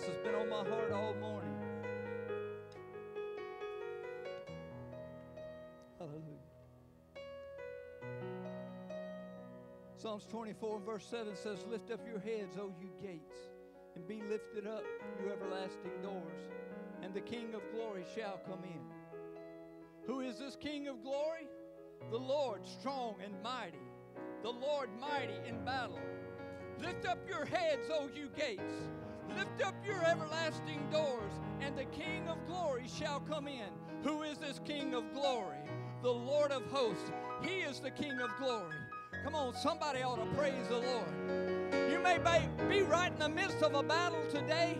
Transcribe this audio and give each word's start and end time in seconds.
Jesus 0.00 0.14
has 0.14 0.24
been 0.24 0.34
on 0.34 0.48
my 0.48 0.68
heart 0.68 0.92
all 0.92 1.14
morning. 1.14 1.54
Hallelujah. 5.98 6.22
Psalms 9.96 10.24
24 10.30 10.80
verse 10.80 11.04
7 11.06 11.36
says, 11.36 11.58
Lift 11.68 11.90
up 11.90 12.00
your 12.06 12.18
heads, 12.18 12.56
O 12.58 12.72
you 12.80 12.88
gates, 13.02 13.36
and 13.94 14.06
be 14.06 14.22
lifted 14.22 14.66
up, 14.66 14.82
you 15.22 15.30
everlasting 15.30 15.90
doors, 16.02 16.48
and 17.02 17.12
the 17.12 17.20
King 17.20 17.54
of 17.54 17.62
glory 17.74 18.04
shall 18.14 18.40
come 18.46 18.62
in. 18.64 18.80
Who 20.06 20.20
is 20.20 20.38
this 20.38 20.56
King 20.56 20.88
of 20.88 21.02
glory? 21.02 21.46
The 22.10 22.18
Lord 22.18 22.66
strong 22.66 23.16
and 23.22 23.34
mighty, 23.42 23.78
the 24.42 24.50
Lord 24.50 24.88
mighty 24.98 25.36
in 25.46 25.62
battle. 25.64 26.00
Lift 26.80 27.06
up 27.06 27.18
your 27.28 27.44
heads, 27.44 27.88
O 27.90 28.08
you 28.14 28.30
gates. 28.34 28.88
Lift 29.36 29.62
up 29.64 29.74
your 29.84 30.02
everlasting 30.04 30.88
doors, 30.90 31.32
and 31.60 31.76
the 31.76 31.84
King 31.86 32.28
of 32.28 32.38
glory 32.46 32.84
shall 32.86 33.20
come 33.20 33.48
in. 33.48 33.68
Who 34.02 34.22
is 34.22 34.38
this 34.38 34.60
King 34.64 34.94
of 34.94 35.12
glory? 35.12 35.58
The 36.02 36.10
Lord 36.10 36.50
of 36.50 36.64
hosts. 36.66 37.10
He 37.42 37.60
is 37.60 37.80
the 37.80 37.90
King 37.90 38.20
of 38.20 38.30
glory. 38.38 38.74
Come 39.24 39.34
on, 39.34 39.54
somebody 39.54 40.02
ought 40.02 40.16
to 40.16 40.36
praise 40.36 40.66
the 40.68 40.78
Lord. 40.78 41.90
You 41.90 41.98
may 42.00 42.18
be 42.68 42.82
right 42.82 43.12
in 43.12 43.18
the 43.18 43.28
midst 43.28 43.62
of 43.62 43.74
a 43.74 43.82
battle 43.82 44.22
today, 44.30 44.78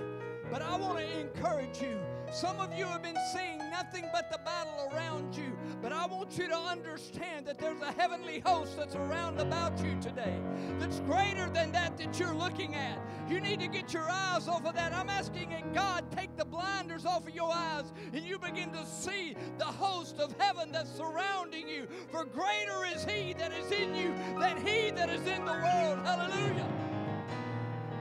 but 0.50 0.62
I 0.62 0.76
want 0.76 0.98
to 0.98 1.20
encourage 1.20 1.80
you. 1.80 2.00
Some 2.32 2.60
of 2.60 2.72
you 2.72 2.86
have 2.86 3.02
been 3.02 3.18
seeing 3.32 3.58
nothing 3.70 4.08
but 4.12 4.30
the 4.30 4.38
battle 4.38 4.88
around 4.92 5.34
you. 5.34 5.52
But 5.82 5.92
I 5.92 6.06
want 6.06 6.38
you 6.38 6.46
to 6.46 6.56
understand 6.56 7.46
that 7.46 7.58
there's 7.58 7.80
a 7.80 7.90
heavenly 7.92 8.38
host 8.38 8.76
that's 8.76 8.94
around 8.94 9.40
about 9.40 9.82
you 9.82 9.98
today 10.00 10.38
that's 10.78 11.00
greater 11.00 11.48
than 11.48 11.72
that 11.72 11.98
that 11.98 12.20
you're 12.20 12.34
looking 12.34 12.76
at. 12.76 12.98
You 13.28 13.40
need 13.40 13.58
to 13.60 13.66
get 13.66 13.92
your 13.92 14.08
eyes 14.08 14.46
off 14.46 14.64
of 14.64 14.74
that. 14.74 14.92
I'm 14.92 15.08
asking 15.08 15.50
that 15.50 15.74
God 15.74 16.04
take 16.12 16.36
the 16.36 16.44
blinders 16.44 17.04
off 17.04 17.26
of 17.26 17.34
your 17.34 17.50
eyes 17.52 17.92
and 18.12 18.24
you 18.24 18.38
begin 18.38 18.70
to 18.72 18.86
see 18.86 19.34
the 19.58 19.64
host 19.64 20.20
of 20.20 20.32
heaven 20.38 20.70
that's 20.70 20.90
surrounding 20.92 21.68
you. 21.68 21.88
For 22.12 22.24
greater 22.24 22.84
is 22.94 23.04
He 23.04 23.32
that 23.34 23.52
is 23.52 23.72
in 23.72 23.92
you 23.94 24.14
than 24.38 24.56
He 24.64 24.92
that 24.92 25.10
is 25.10 25.26
in 25.26 25.44
the 25.44 25.52
world. 25.52 25.98
Hallelujah. 26.04 26.68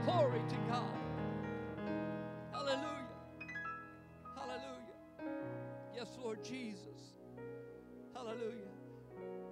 Glory 0.05 0.41
to 0.50 0.55
God. 0.69 0.98
Jesus. 6.50 7.14
Hallelujah. 8.16 8.73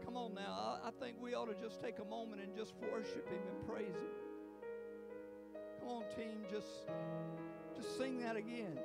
Come 0.04 0.18
on 0.18 0.34
now. 0.34 0.80
I, 0.84 0.90
think 1.00 1.18
we 1.22 1.36
ought 1.36 1.46
to 1.46 1.62
just 1.62 1.82
take 1.82 2.00
a 2.00 2.06
moment 2.06 2.42
and 2.42 2.56
just 2.56 2.74
worship 2.92 3.30
Him 3.30 3.42
and 3.48 3.68
praise 3.68 3.96
Him. 3.96 4.72
Come 5.80 5.90
on, 5.90 6.04
team, 6.16 6.44
just, 6.50 6.90
just 7.76 7.98
sing 8.00 8.20
that 8.22 8.36
again. 8.36 8.80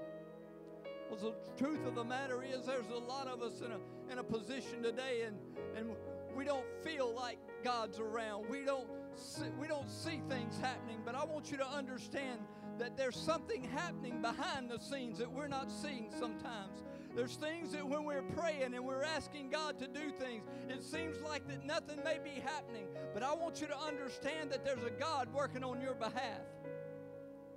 Well, 1.11 1.19
the 1.19 1.65
truth 1.65 1.87
of 1.87 1.95
the 1.95 2.05
matter 2.05 2.43
is, 2.43 2.67
there's 2.67 2.89
a 2.89 2.99
lot 2.99 3.29
of 3.29 3.41
us 3.41 3.61
in 3.61 3.73
a, 3.73 3.79
in 4.13 4.19
a 4.19 4.25
position 4.25 4.83
today, 4.83 5.23
and, 5.27 5.39
and 5.77 5.97
we 6.37 6.45
don't 6.45 6.67
feel 6.85 7.15
like 7.15 7.39
God's 7.65 7.99
around. 7.99 8.47
We 8.51 8.65
don't, 8.65 8.89
see, 9.15 9.49
we 9.59 9.69
don't 9.69 9.91
see 9.91 10.21
things 10.29 10.59
happening, 10.61 10.99
but 11.05 11.15
I 11.15 11.25
want 11.25 11.51
you 11.51 11.57
to 11.57 11.67
understand 11.67 12.41
that 12.79 12.97
there's 12.97 13.17
something 13.17 13.65
happening 13.65 14.21
behind 14.21 14.69
the 14.69 14.79
scenes 14.79 15.19
that 15.19 15.33
we're 15.33 15.49
not 15.49 15.71
seeing 15.71 16.11
sometimes. 16.19 16.83
There's 17.15 17.37
things 17.37 17.73
that 17.73 17.87
when 17.87 18.05
we're 18.05 18.23
praying 18.23 18.75
and 18.75 18.85
we're 18.85 19.05
asking 19.05 19.51
God 19.51 19.79
to 19.81 19.87
do 19.87 20.11
things, 20.19 20.45
it 20.69 20.83
seems 20.83 21.21
like 21.21 21.47
that 21.49 21.65
nothing 21.65 21.99
may 22.05 22.19
be 22.23 22.41
happening. 22.41 22.87
But 23.13 23.23
I 23.23 23.35
want 23.35 23.61
you 23.61 23.67
to 23.67 23.79
understand 23.79 24.51
that 24.51 24.65
there's 24.65 24.83
a 24.83 24.91
God 24.91 25.29
working 25.33 25.63
on 25.63 25.81
your 25.81 25.95
behalf. 25.95 26.41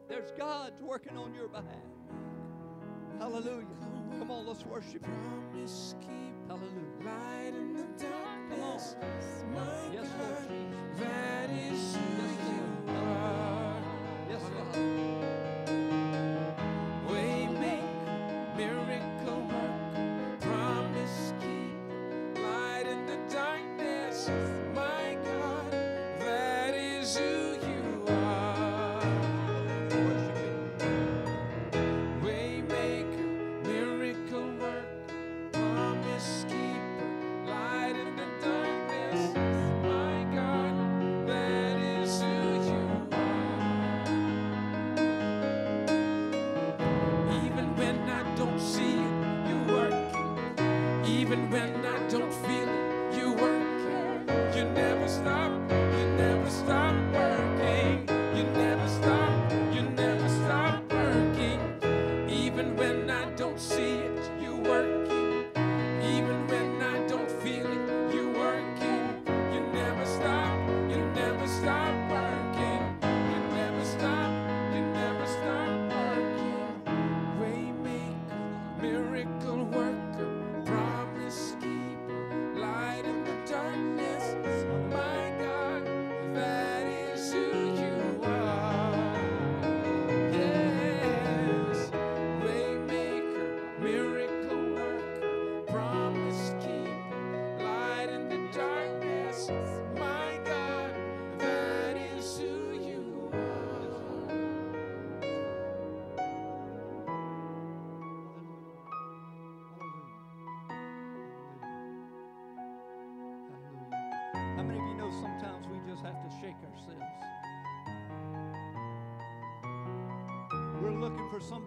There's 0.09 0.31
God 0.37 0.73
working 0.81 1.17
on 1.17 1.33
your 1.33 1.47
behalf. 1.47 1.65
Hallelujah. 3.17 3.65
Come 4.19 4.29
on, 4.29 4.45
let's 4.45 4.65
worship 4.65 5.05
Him. 5.05 5.35
Hallelujah. 6.47 6.69
Light 7.03 7.53
in 7.55 7.73
the 7.73 7.83
darkness. 8.03 8.95
Come 9.41 9.57
on. 9.57 9.93
Yes, 9.93 10.07
Lord 10.19 10.37
Jesus. 10.47 10.99
That 10.99 11.49
is 11.49 11.95
who 11.95 12.93
you 12.93 12.97
are. 12.97 13.64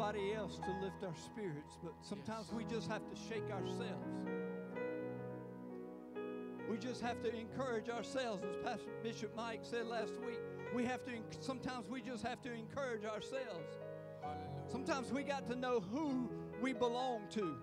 Somebody 0.09 0.35
else 0.35 0.59
to 0.59 0.71
lift 0.83 1.05
our 1.05 1.15
spirits, 1.17 1.77
but 1.83 1.93
sometimes 2.01 2.47
yes. 2.49 2.57
we 2.57 2.65
just 2.65 2.89
have 2.89 3.03
to 3.11 3.17
shake 3.29 3.51
ourselves. 3.51 4.07
We 6.71 6.79
just 6.79 7.03
have 7.03 7.21
to 7.23 7.35
encourage 7.35 7.91
ourselves, 7.91 8.43
as 8.49 8.57
Pastor 8.65 8.91
Bishop 9.03 9.37
Mike 9.37 9.61
said 9.63 9.87
last 9.87 10.13
week. 10.27 10.39
We 10.75 10.85
have 10.85 11.05
to. 11.05 11.13
Sometimes 11.41 11.89
we 11.89 12.01
just 12.01 12.25
have 12.25 12.41
to 12.43 12.53
encourage 12.53 13.05
ourselves. 13.05 13.77
Hallelujah. 14.23 14.71
Sometimes 14.71 15.13
we 15.13 15.23
got 15.23 15.47
to 15.49 15.57
know 15.57 15.81
who 15.81 16.31
we 16.63 16.73
belong 16.73 17.23
to. 17.33 17.57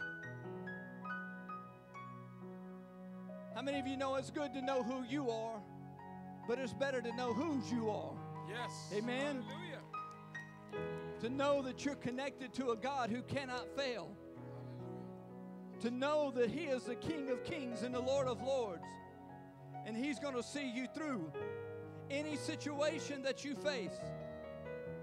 How 3.55 3.61
many 3.61 3.79
of 3.79 3.87
you 3.87 3.97
know 3.97 4.15
it's 4.15 4.31
good 4.31 4.53
to 4.53 4.61
know 4.61 4.83
who 4.83 5.03
you 5.03 5.31
are, 5.31 5.61
but 6.47 6.59
it's 6.59 6.73
better 6.73 7.01
to 7.01 7.15
know 7.15 7.33
whose 7.33 7.71
you 7.71 7.89
are? 7.89 8.13
Yes. 8.49 8.91
Amen. 8.93 9.43
Hallelujah 9.47 9.64
to 11.25 11.31
know 11.31 11.63
that 11.63 11.83
you're 11.83 11.95
connected 11.95 12.53
to 12.53 12.69
a 12.69 12.75
God 12.75 13.09
who 13.09 13.23
cannot 13.23 13.75
fail, 13.75 14.15
to 15.79 15.89
know 15.89 16.31
that 16.35 16.51
He 16.51 16.65
is 16.65 16.83
the 16.83 16.93
King 16.93 17.31
of 17.31 17.43
kings 17.43 17.81
and 17.81 17.95
the 17.95 17.99
Lord 17.99 18.27
of 18.27 18.43
lords, 18.43 18.83
and 19.87 19.97
He's 19.97 20.19
going 20.19 20.35
to 20.35 20.43
see 20.43 20.69
you 20.69 20.85
through 20.93 21.33
any 22.11 22.35
situation 22.35 23.23
that 23.23 23.43
you 23.43 23.55
face. 23.55 23.97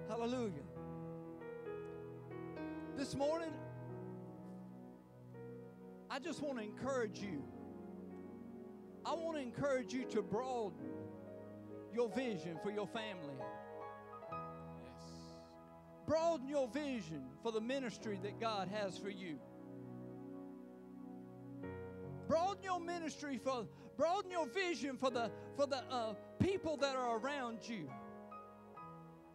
Hallelujah. 0.09 0.63
This 2.97 3.17
morning, 3.17 3.53
I 6.09 6.21
just 6.21 6.41
want 6.41 6.59
to 6.59 6.65
encourage 6.65 7.19
you. 7.19 7.43
I 9.05 9.15
want 9.15 9.39
to 9.39 9.43
encourage 9.43 9.93
you 9.93 10.05
to 10.11 10.23
broaden 10.23 10.87
your 11.93 12.09
vision 12.11 12.61
for 12.63 12.71
your 12.71 12.87
family. 12.87 13.35
Broaden 16.07 16.49
your 16.49 16.69
vision 16.69 17.23
for 17.43 17.53
the 17.53 17.61
ministry 17.61 18.19
that 18.23 18.41
God 18.41 18.69
has 18.69 18.99
for 18.99 19.11
you. 19.11 19.39
Broaden 22.29 22.63
your 22.63 22.81
ministry 22.81 23.39
for 23.43 23.67
broaden 23.97 24.31
your 24.31 24.47
vision 24.47 24.97
for 24.97 25.11
the 25.11 25.31
for 25.57 25.67
the 25.67 25.83
uh, 25.91 26.15
people 26.39 26.77
that 26.79 26.97
are 26.97 27.19
around 27.19 27.59
you. 27.63 27.89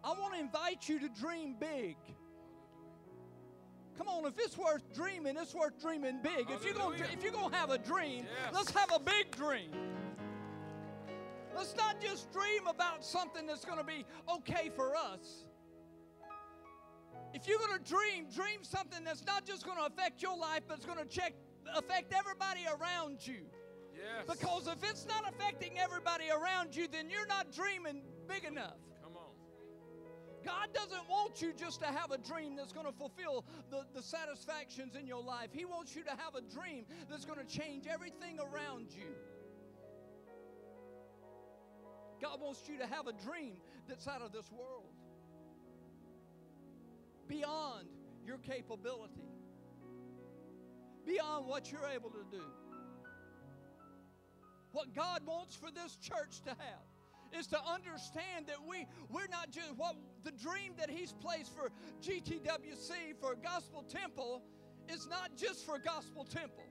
I 0.04 0.10
want 0.12 0.34
to 0.34 0.40
invite 0.40 0.88
you 0.90 1.00
to 1.00 1.10
dream 1.10 1.56
big. 1.60 1.96
Come 3.98 4.08
on, 4.08 4.26
if 4.26 4.38
it's 4.38 4.58
worth 4.58 4.94
dreaming, 4.94 5.38
it's 5.38 5.56
worth 5.56 5.82
dreaming 5.82 6.20
big. 6.22 6.50
If 6.50 6.64
you're 6.64 6.74
gonna 6.74 6.98
if 7.12 7.24
you're 7.24 7.32
gonna 7.32 7.56
have 7.56 7.72
a 7.72 7.78
dream, 7.78 8.26
Yes. 8.26 8.54
let's 8.54 8.72
have 8.72 8.92
a 8.94 9.00
big 9.00 9.36
dream. 9.36 9.72
Let's 11.56 11.76
not 11.76 12.00
just 12.00 12.32
dream 12.32 12.68
about 12.68 13.04
something 13.04 13.48
that's 13.48 13.66
going 13.66 13.80
to 13.80 13.84
be 13.84 14.06
okay 14.32 14.70
for 14.76 14.96
us. 14.96 15.47
If 17.34 17.48
you're 17.48 17.60
going 17.60 17.78
to 17.78 17.90
dream, 17.90 18.28
dream 18.34 18.64
something 18.64 19.04
that's 19.04 19.26
not 19.26 19.46
just 19.46 19.66
going 19.66 19.78
to 19.78 19.86
affect 19.86 20.22
your 20.22 20.38
life, 20.38 20.62
but 20.68 20.78
it's 20.78 20.86
going 20.86 21.00
to 21.00 21.06
check, 21.06 21.34
affect 21.76 22.14
everybody 22.14 22.62
around 22.66 23.26
you. 23.26 23.46
Yes. 23.94 24.26
Because 24.28 24.68
if 24.68 24.88
it's 24.90 25.06
not 25.08 25.24
affecting 25.28 25.78
everybody 25.80 26.26
around 26.30 26.76
you, 26.76 26.88
then 26.88 27.10
you're 27.10 27.28
not 27.28 27.52
dreaming 27.52 28.02
big 28.28 28.46
enough. 28.46 28.78
Come 29.04 29.18
on. 29.18 29.34
God 30.46 30.70
doesn't 30.74 31.10
want 31.10 31.42
you 31.42 31.52
just 31.54 31.82
to 31.82 31.88
have 31.88 32.12
a 32.12 32.18
dream 32.18 32.56
that's 32.56 32.72
going 32.72 32.86
to 32.86 32.92
fulfill 32.92 33.44
the, 33.70 33.84
the 33.94 34.02
satisfactions 34.02 34.96
in 34.96 35.08
your 35.08 35.22
life. 35.22 35.50
He 35.52 35.66
wants 35.66 35.96
you 35.96 36.04
to 36.04 36.12
have 36.12 36.36
a 36.36 36.42
dream 36.42 36.86
that's 37.10 37.26
going 37.26 37.40
to 37.40 37.46
change 37.46 37.86
everything 37.88 38.40
around 38.40 38.88
you. 38.92 39.16
God 42.22 42.42
wants 42.42 42.62
you 42.68 42.78
to 42.80 42.88
have 42.88 43.08
a 43.08 43.14
dream 43.14 43.58
that's 43.88 44.08
out 44.08 44.22
of 44.22 44.32
this 44.32 44.52
world, 44.52 44.87
beyond 47.28 47.88
your 48.26 48.38
capability, 48.38 49.30
beyond 51.06 51.48
what 51.48 51.72
you're 51.72 51.88
able 51.94 52.10
to 52.10 52.26
do. 52.32 52.44
What 54.72 54.94
God 54.94 55.22
wants 55.26 55.56
for 55.56 55.72
this 55.72 55.96
church 55.96 56.42
to 56.44 56.50
have 56.50 57.38
is 57.38 57.48
to 57.48 57.58
understand 57.66 58.48
that 58.48 58.58
we 58.68 58.86
we're 59.10 59.28
not 59.28 59.52
just 59.52 59.76
what 59.76 59.96
the 60.24 60.32
dream 60.32 60.74
that 60.78 60.90
he's 60.90 61.14
placed 61.14 61.54
for 61.56 61.70
GTWC 62.02 63.20
for 63.20 63.36
Gospel 63.36 63.84
Temple 63.84 64.44
is 64.88 65.08
not 65.08 65.36
just 65.36 65.66
for 65.66 65.80
Gospel 65.80 66.24
Temple. 66.24 66.64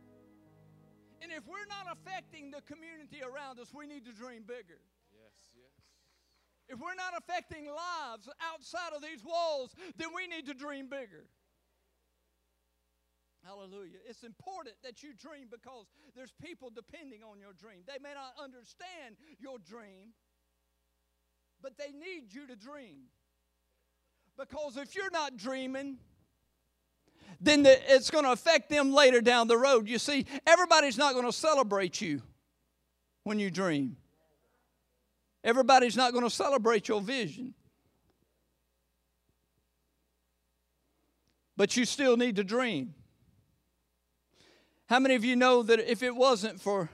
And 1.22 1.32
if 1.32 1.46
we're 1.46 1.66
not 1.68 1.96
affecting 1.96 2.50
the 2.50 2.60
community 2.62 3.22
around 3.22 3.58
us, 3.58 3.72
we 3.74 3.86
need 3.86 4.04
to 4.04 4.12
dream 4.12 4.44
bigger. 4.46 4.80
If 6.68 6.80
we're 6.80 6.94
not 6.94 7.14
affecting 7.16 7.66
lives 7.66 8.28
outside 8.52 8.92
of 8.94 9.02
these 9.02 9.24
walls, 9.24 9.74
then 9.96 10.08
we 10.14 10.26
need 10.26 10.46
to 10.46 10.54
dream 10.54 10.88
bigger. 10.88 11.26
Hallelujah. 13.44 13.98
It's 14.08 14.24
important 14.24 14.74
that 14.82 15.04
you 15.04 15.10
dream 15.14 15.46
because 15.48 15.86
there's 16.16 16.32
people 16.42 16.70
depending 16.74 17.22
on 17.22 17.38
your 17.38 17.52
dream. 17.52 17.82
They 17.86 18.02
may 18.02 18.12
not 18.14 18.34
understand 18.42 19.16
your 19.38 19.58
dream, 19.58 20.14
but 21.62 21.78
they 21.78 21.92
need 21.92 22.34
you 22.34 22.48
to 22.48 22.56
dream. 22.56 23.04
Because 24.36 24.76
if 24.76 24.96
you're 24.96 25.12
not 25.12 25.36
dreaming, 25.36 25.98
then 27.40 27.62
the, 27.62 27.78
it's 27.94 28.10
going 28.10 28.24
to 28.24 28.32
affect 28.32 28.68
them 28.68 28.92
later 28.92 29.20
down 29.20 29.46
the 29.46 29.56
road. 29.56 29.88
You 29.88 29.98
see, 29.98 30.26
everybody's 30.46 30.98
not 30.98 31.14
going 31.14 31.26
to 31.26 31.32
celebrate 31.32 32.00
you 32.00 32.22
when 33.22 33.38
you 33.38 33.50
dream. 33.50 33.96
Everybody's 35.46 35.96
not 35.96 36.12
going 36.12 36.24
to 36.24 36.30
celebrate 36.30 36.88
your 36.88 37.00
vision. 37.00 37.54
But 41.56 41.76
you 41.76 41.84
still 41.84 42.16
need 42.16 42.34
to 42.36 42.44
dream. 42.44 42.94
How 44.88 44.98
many 44.98 45.14
of 45.14 45.24
you 45.24 45.36
know 45.36 45.62
that 45.62 45.78
if 45.78 46.02
it 46.02 46.16
wasn't 46.16 46.60
for 46.60 46.90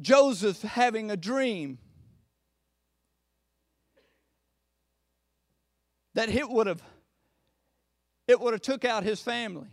Joseph 0.00 0.62
having 0.62 1.10
a 1.10 1.16
dream, 1.16 1.76
that 6.14 6.30
it 6.30 6.48
would 6.48 6.66
have 6.66 6.82
it 8.26 8.40
would 8.40 8.54
have 8.54 8.62
took 8.62 8.86
out 8.86 9.04
his 9.04 9.20
family. 9.20 9.68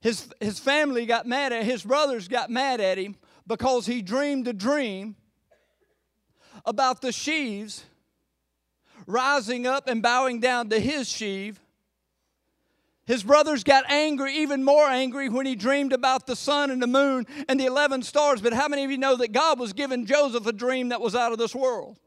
His, 0.00 0.28
his 0.40 0.58
family 0.58 1.04
got 1.04 1.26
mad 1.26 1.52
at 1.52 1.64
his 1.64 1.82
brothers 1.82 2.28
got 2.28 2.48
mad 2.48 2.80
at 2.80 2.96
him 2.96 3.16
because 3.46 3.86
he 3.86 4.02
dreamed 4.02 4.48
a 4.48 4.52
dream 4.52 5.16
about 6.64 7.00
the 7.00 7.12
sheaves 7.12 7.84
rising 9.06 9.66
up 9.66 9.88
and 9.88 10.02
bowing 10.02 10.40
down 10.40 10.70
to 10.70 10.80
his 10.80 11.08
sheave. 11.08 11.60
His 13.06 13.22
brothers 13.22 13.64
got 13.64 13.84
angry, 13.90 14.38
even 14.38 14.64
more 14.64 14.86
angry, 14.86 15.28
when 15.28 15.44
he 15.44 15.54
dreamed 15.54 15.92
about 15.92 16.26
the 16.26 16.34
sun 16.34 16.70
and 16.70 16.82
the 16.82 16.86
moon 16.86 17.26
and 17.48 17.60
the 17.60 17.66
11 17.66 18.02
stars. 18.02 18.40
But 18.40 18.54
how 18.54 18.66
many 18.66 18.82
of 18.84 18.90
you 18.90 18.96
know 18.96 19.16
that 19.16 19.32
God 19.32 19.58
was 19.58 19.74
giving 19.74 20.06
Joseph 20.06 20.46
a 20.46 20.52
dream 20.52 20.88
that 20.88 21.02
was 21.02 21.14
out 21.14 21.32
of 21.32 21.38
this 21.38 21.54
world? 21.54 21.98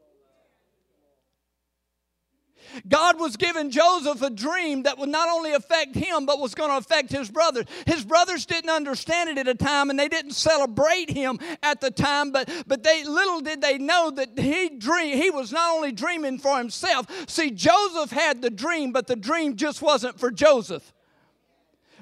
God 2.88 3.18
was 3.18 3.36
giving 3.36 3.70
Joseph 3.70 4.22
a 4.22 4.30
dream 4.30 4.82
that 4.84 4.98
would 4.98 5.08
not 5.08 5.28
only 5.28 5.52
affect 5.52 5.94
him, 5.94 6.26
but 6.26 6.38
was 6.38 6.54
going 6.54 6.70
to 6.70 6.76
affect 6.76 7.10
his 7.10 7.30
brothers. 7.30 7.66
His 7.86 8.04
brothers 8.04 8.46
didn't 8.46 8.70
understand 8.70 9.30
it 9.30 9.38
at 9.38 9.48
a 9.48 9.54
time, 9.54 9.90
and 9.90 9.98
they 9.98 10.08
didn't 10.08 10.32
celebrate 10.32 11.10
him 11.10 11.38
at 11.62 11.80
the 11.80 11.90
time. 11.90 12.30
But 12.30 12.50
but 12.66 12.82
they 12.82 13.04
little 13.04 13.40
did 13.40 13.60
they 13.60 13.78
know 13.78 14.10
that 14.10 14.38
he 14.38 14.70
dream 14.70 15.16
he 15.16 15.30
was 15.30 15.52
not 15.52 15.74
only 15.74 15.92
dreaming 15.92 16.38
for 16.38 16.58
himself. 16.58 17.06
See, 17.28 17.50
Joseph 17.50 18.10
had 18.10 18.42
the 18.42 18.50
dream, 18.50 18.92
but 18.92 19.06
the 19.06 19.16
dream 19.16 19.56
just 19.56 19.82
wasn't 19.82 20.18
for 20.18 20.30
Joseph. 20.30 20.92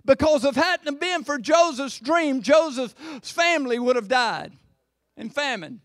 Because 0.04 0.44
if 0.44 0.56
it 0.56 0.62
hadn't 0.62 1.00
been 1.00 1.24
for 1.24 1.36
Joseph's 1.36 1.98
dream, 1.98 2.40
Joseph's 2.40 3.30
family 3.30 3.78
would 3.78 3.96
have 3.96 4.08
died 4.08 4.52
in 5.16 5.30
famine. 5.30 5.80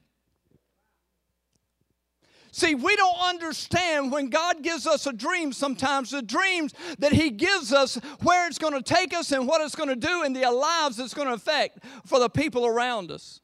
See, 2.51 2.75
we 2.75 2.95
don't 2.97 3.17
understand 3.21 4.11
when 4.11 4.29
God 4.29 4.61
gives 4.61 4.85
us 4.85 5.07
a 5.07 5.13
dream 5.13 5.53
sometimes, 5.53 6.11
the 6.11 6.21
dreams 6.21 6.73
that 6.99 7.13
He 7.13 7.29
gives 7.29 7.71
us, 7.71 7.95
where 8.21 8.45
it's 8.47 8.57
going 8.57 8.73
to 8.73 8.81
take 8.81 9.13
us 9.13 9.31
and 9.31 9.47
what 9.47 9.61
it's 9.61 9.75
going 9.75 9.89
to 9.89 9.95
do 9.95 10.23
and 10.23 10.35
the 10.35 10.49
lives 10.51 10.99
it's 10.99 11.13
going 11.13 11.29
to 11.29 11.33
affect 11.33 11.79
for 12.05 12.19
the 12.19 12.29
people 12.29 12.65
around 12.65 13.09
us. 13.09 13.39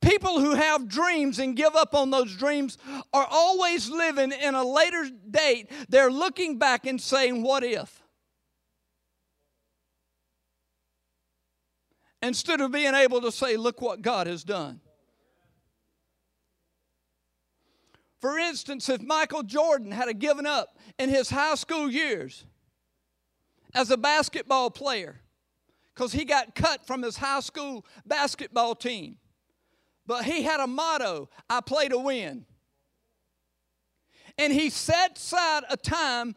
People 0.00 0.40
who 0.40 0.54
have 0.54 0.88
dreams 0.88 1.38
and 1.38 1.54
give 1.54 1.76
up 1.76 1.94
on 1.94 2.10
those 2.10 2.34
dreams 2.34 2.78
are 3.12 3.26
always 3.30 3.90
living 3.90 4.32
in 4.32 4.54
a 4.54 4.64
later 4.64 5.06
date. 5.30 5.70
They're 5.90 6.10
looking 6.10 6.58
back 6.58 6.86
and 6.86 6.98
saying, 6.98 7.42
What 7.42 7.62
if? 7.62 8.02
Instead 12.22 12.62
of 12.62 12.72
being 12.72 12.94
able 12.94 13.20
to 13.20 13.30
say, 13.30 13.58
Look 13.58 13.82
what 13.82 14.00
God 14.00 14.26
has 14.26 14.42
done. 14.42 14.80
For 18.20 18.38
instance, 18.38 18.88
if 18.88 19.00
Michael 19.02 19.42
Jordan 19.42 19.90
had 19.92 20.18
given 20.18 20.46
up 20.46 20.78
in 20.98 21.08
his 21.08 21.30
high 21.30 21.54
school 21.54 21.90
years 21.90 22.44
as 23.74 23.90
a 23.90 23.96
basketball 23.96 24.70
player, 24.70 25.20
because 25.94 26.12
he 26.12 26.24
got 26.24 26.54
cut 26.54 26.86
from 26.86 27.02
his 27.02 27.16
high 27.16 27.40
school 27.40 27.86
basketball 28.06 28.74
team, 28.74 29.16
but 30.06 30.24
he 30.24 30.42
had 30.42 30.60
a 30.60 30.66
motto 30.66 31.30
I 31.48 31.60
play 31.60 31.88
to 31.88 31.98
win. 31.98 32.44
And 34.36 34.52
he 34.52 34.70
set 34.70 35.16
aside 35.16 35.64
a 35.70 35.76
time 35.76 36.34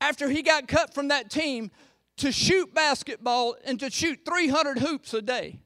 after 0.00 0.28
he 0.28 0.42
got 0.42 0.68
cut 0.68 0.94
from 0.94 1.08
that 1.08 1.30
team 1.30 1.70
to 2.18 2.30
shoot 2.30 2.74
basketball 2.74 3.56
and 3.64 3.80
to 3.80 3.90
shoot 3.90 4.20
300 4.24 4.78
hoops 4.78 5.14
a 5.14 5.22
day. 5.22 5.60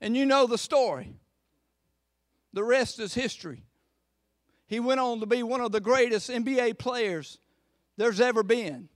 And 0.00 0.16
you 0.16 0.26
know 0.26 0.46
the 0.46 0.58
story. 0.58 1.16
The 2.56 2.64
rest 2.64 3.00
is 3.00 3.12
history. 3.12 3.64
He 4.66 4.80
went 4.80 4.98
on 4.98 5.20
to 5.20 5.26
be 5.26 5.42
one 5.42 5.60
of 5.60 5.72
the 5.72 5.80
greatest 5.80 6.30
NBA 6.30 6.78
players 6.78 7.36
there's 7.98 8.18
ever 8.18 8.42
been. 8.42 8.88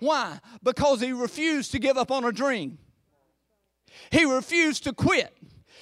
Why? 0.00 0.40
Because 0.60 1.00
he 1.00 1.12
refused 1.12 1.70
to 1.70 1.78
give 1.78 1.96
up 1.96 2.10
on 2.10 2.24
a 2.24 2.32
dream. 2.32 2.78
He 4.10 4.24
refused 4.24 4.82
to 4.84 4.92
quit. 4.92 5.32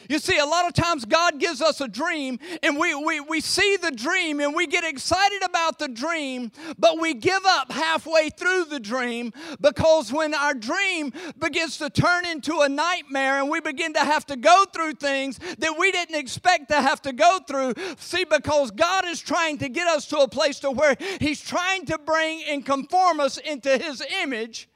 You 0.08 0.18
see, 0.18 0.38
a 0.38 0.46
lot 0.46 0.66
of 0.66 0.74
times 0.74 1.04
God 1.04 1.38
gives 1.40 1.60
us 1.60 1.80
a 1.80 1.88
dream 1.88 2.38
and 2.62 2.78
we, 2.78 2.94
we, 2.94 3.20
we 3.20 3.40
see 3.40 3.76
the 3.76 3.90
dream 3.90 4.40
and 4.40 4.54
we 4.54 4.66
get 4.66 4.84
excited 4.84 5.42
about 5.42 5.78
the 5.78 5.88
dream, 5.88 6.52
but 6.78 7.00
we 7.00 7.14
give 7.14 7.42
up 7.46 7.72
halfway 7.72 8.30
through 8.30 8.66
the 8.66 8.80
dream 8.80 9.32
because 9.60 10.12
when 10.12 10.34
our 10.34 10.54
dream 10.54 11.12
begins 11.38 11.78
to 11.78 11.90
turn 11.90 12.26
into 12.26 12.60
a 12.60 12.68
nightmare 12.68 13.40
and 13.40 13.50
we 13.50 13.60
begin 13.60 13.92
to 13.94 14.00
have 14.00 14.26
to 14.26 14.36
go 14.36 14.64
through 14.72 14.92
things 14.94 15.38
that 15.58 15.78
we 15.78 15.92
didn't 15.92 16.16
expect 16.16 16.68
to 16.68 16.80
have 16.80 17.00
to 17.02 17.12
go 17.12 17.38
through, 17.46 17.74
see, 17.98 18.24
because 18.24 18.70
God 18.70 19.06
is 19.06 19.20
trying 19.20 19.58
to 19.58 19.68
get 19.68 19.86
us 19.88 20.06
to 20.08 20.18
a 20.18 20.28
place 20.28 20.60
to 20.60 20.70
where 20.70 20.96
He's 21.20 21.40
trying 21.40 21.86
to 21.86 21.98
bring 21.98 22.42
and 22.44 22.64
conform 22.64 23.20
us 23.20 23.38
into 23.38 23.78
His 23.78 24.02
image 24.22 24.68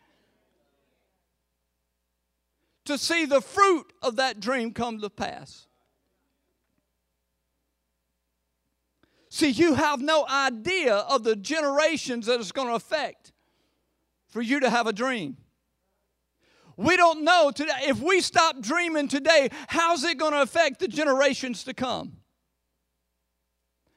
to 2.88 2.98
see 2.98 3.26
the 3.26 3.40
fruit 3.40 3.92
of 4.02 4.16
that 4.16 4.40
dream 4.40 4.72
come 4.72 5.00
to 5.00 5.08
pass. 5.08 5.66
See, 9.28 9.50
you 9.50 9.74
have 9.74 10.00
no 10.00 10.26
idea 10.26 10.94
of 10.94 11.22
the 11.22 11.36
generations 11.36 12.26
that 12.26 12.40
it's 12.40 12.50
going 12.50 12.68
to 12.68 12.74
affect 12.74 13.32
for 14.26 14.42
you 14.42 14.58
to 14.60 14.70
have 14.70 14.86
a 14.86 14.92
dream. 14.92 15.36
We 16.76 16.96
don't 16.96 17.24
know 17.24 17.50
today. 17.54 17.72
If 17.82 18.00
we 18.00 18.22
stop 18.22 18.60
dreaming 18.60 19.08
today, 19.08 19.50
how's 19.68 20.02
it 20.04 20.16
going 20.16 20.32
to 20.32 20.40
affect 20.40 20.80
the 20.80 20.88
generations 20.88 21.64
to 21.64 21.74
come? 21.74 22.16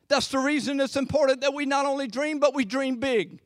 That's 0.10 0.28
the 0.28 0.40
reason 0.40 0.82
it's 0.82 0.98
important 0.98 1.42
that 1.42 1.54
we 1.54 1.66
not 1.66 1.86
only 1.86 2.08
dream, 2.08 2.40
but 2.40 2.54
we 2.54 2.66
dream 2.66 2.98
big. 2.98 3.40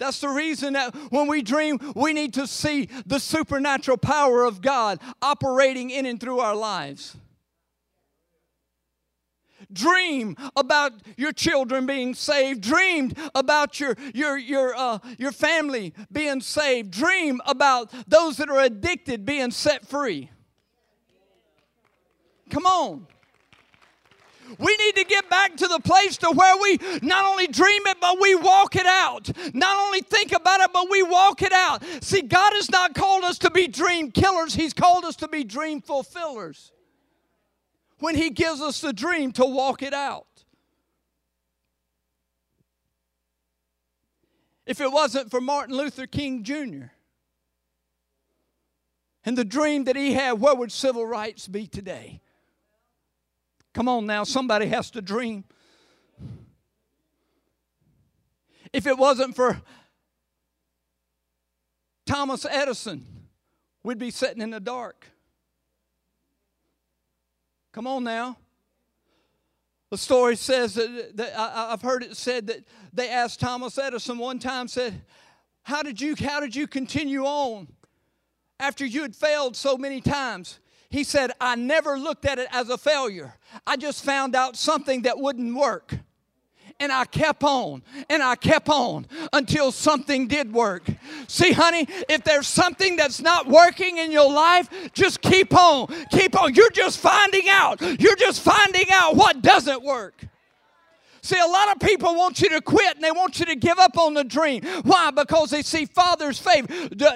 That's 0.00 0.18
the 0.18 0.30
reason 0.30 0.72
that 0.72 0.94
when 1.10 1.28
we 1.28 1.42
dream, 1.42 1.78
we 1.94 2.14
need 2.14 2.32
to 2.34 2.46
see 2.46 2.88
the 3.04 3.20
supernatural 3.20 3.98
power 3.98 4.44
of 4.44 4.62
God 4.62 4.98
operating 5.20 5.90
in 5.90 6.06
and 6.06 6.18
through 6.18 6.40
our 6.40 6.56
lives. 6.56 7.18
Dream 9.70 10.36
about 10.56 10.92
your 11.18 11.32
children 11.32 11.84
being 11.84 12.14
saved. 12.14 12.62
Dream 12.62 13.12
about 13.34 13.78
your, 13.78 13.94
your, 14.14 14.38
your, 14.38 14.74
uh, 14.74 15.00
your 15.18 15.32
family 15.32 15.92
being 16.10 16.40
saved. 16.40 16.90
Dream 16.90 17.42
about 17.44 17.92
those 18.08 18.38
that 18.38 18.48
are 18.48 18.60
addicted 18.60 19.26
being 19.26 19.50
set 19.50 19.86
free. 19.86 20.30
Come 22.48 22.64
on. 22.64 23.06
We 24.58 24.76
need 24.76 24.96
to 24.96 25.04
get 25.04 25.28
back 25.30 25.56
to 25.56 25.66
the 25.66 25.80
place 25.80 26.16
to 26.18 26.30
where 26.30 26.56
we 26.56 26.78
not 27.02 27.24
only 27.24 27.46
dream 27.46 27.82
it, 27.86 27.98
but 28.00 28.20
we 28.20 28.34
walk 28.34 28.76
it 28.76 28.86
out. 28.86 29.30
Not 29.54 29.78
only 29.78 30.00
think 30.00 30.32
about 30.32 30.60
it, 30.60 30.70
but 30.72 30.90
we 30.90 31.02
walk 31.02 31.42
it 31.42 31.52
out. 31.52 31.84
See, 32.00 32.22
God 32.22 32.52
has 32.54 32.70
not 32.70 32.94
called 32.94 33.24
us 33.24 33.38
to 33.38 33.50
be 33.50 33.68
dream 33.68 34.10
killers, 34.10 34.54
He's 34.54 34.72
called 34.72 35.04
us 35.04 35.16
to 35.16 35.28
be 35.28 35.44
dream 35.44 35.80
fulfillers 35.80 36.72
when 37.98 38.14
He 38.14 38.30
gives 38.30 38.60
us 38.60 38.80
the 38.80 38.92
dream 38.92 39.32
to 39.32 39.44
walk 39.44 39.82
it 39.82 39.94
out. 39.94 40.26
If 44.66 44.80
it 44.80 44.92
wasn't 44.92 45.32
for 45.32 45.40
Martin 45.40 45.76
Luther 45.76 46.06
King 46.06 46.44
Jr. 46.44 46.92
and 49.24 49.36
the 49.36 49.44
dream 49.44 49.82
that 49.84 49.96
he 49.96 50.12
had, 50.12 50.34
where 50.34 50.54
would 50.54 50.70
civil 50.70 51.04
rights 51.04 51.48
be 51.48 51.66
today? 51.66 52.20
Come 53.72 53.88
on 53.88 54.06
now, 54.06 54.24
somebody 54.24 54.66
has 54.66 54.90
to 54.92 55.02
dream. 55.02 55.44
If 58.72 58.86
it 58.86 58.96
wasn't 58.98 59.36
for 59.36 59.60
Thomas 62.06 62.44
Edison, 62.44 63.06
we'd 63.82 63.98
be 63.98 64.10
sitting 64.10 64.42
in 64.42 64.50
the 64.50 64.60
dark. 64.60 65.06
Come 67.72 67.86
on 67.86 68.04
now. 68.04 68.36
The 69.90 69.98
story 69.98 70.36
says 70.36 70.74
that, 70.74 71.16
that 71.16 71.38
I, 71.38 71.70
have 71.70 71.82
heard 71.82 72.04
it 72.04 72.16
said 72.16 72.46
that 72.46 72.64
they 72.92 73.08
asked 73.08 73.40
Thomas 73.40 73.76
Edison 73.76 74.18
one 74.18 74.38
time, 74.38 74.68
said, 74.68 75.02
"How 75.62 75.82
did 75.82 76.00
you 76.00 76.14
how 76.16 76.38
did 76.38 76.54
you 76.54 76.68
continue 76.68 77.24
on 77.24 77.68
after 78.60 78.86
you 78.86 79.02
had 79.02 79.16
failed 79.16 79.56
so 79.56 79.76
many 79.76 80.00
times?" 80.00 80.60
He 80.90 81.04
said, 81.04 81.32
"I 81.40 81.54
never 81.54 81.98
looked 81.98 82.26
at 82.26 82.38
it 82.38 82.48
as 82.52 82.68
a 82.68 82.76
failure. 82.76 83.34
I 83.66 83.76
just 83.76 84.04
found 84.04 84.34
out 84.34 84.56
something 84.56 85.02
that 85.02 85.18
wouldn't 85.18 85.54
work." 85.54 85.94
and 86.80 86.90
I 86.90 87.04
kept 87.04 87.44
on 87.44 87.82
and 88.08 88.22
I 88.22 88.34
kept 88.34 88.68
on 88.68 89.06
until 89.32 89.70
something 89.70 90.26
did 90.26 90.52
work. 90.52 90.88
See, 91.28 91.52
honey, 91.52 91.86
if 92.08 92.24
there's 92.24 92.48
something 92.48 92.96
that's 92.96 93.20
not 93.20 93.46
working 93.46 93.98
in 93.98 94.10
your 94.10 94.32
life, 94.32 94.68
just 94.94 95.20
keep 95.20 95.54
on. 95.54 95.88
Keep 96.10 96.40
on. 96.40 96.54
You're 96.54 96.70
just 96.70 96.98
finding 96.98 97.48
out. 97.48 97.80
You're 98.00 98.16
just 98.16 98.40
finding 98.40 98.86
out 98.90 99.14
what 99.14 99.42
doesn't 99.42 99.82
work. 99.82 100.24
See, 101.22 101.38
a 101.38 101.46
lot 101.46 101.72
of 101.72 101.80
people 101.80 102.14
want 102.14 102.40
you 102.40 102.48
to 102.50 102.60
quit 102.60 102.94
and 102.94 103.04
they 103.04 103.10
want 103.10 103.38
you 103.38 103.46
to 103.46 103.56
give 103.56 103.78
up 103.78 103.98
on 103.98 104.14
the 104.14 104.24
dream. 104.24 104.64
Why? 104.84 105.10
Because 105.10 105.50
they 105.50 105.62
see 105.62 105.84
father's 105.84 106.38
favor. 106.38 106.68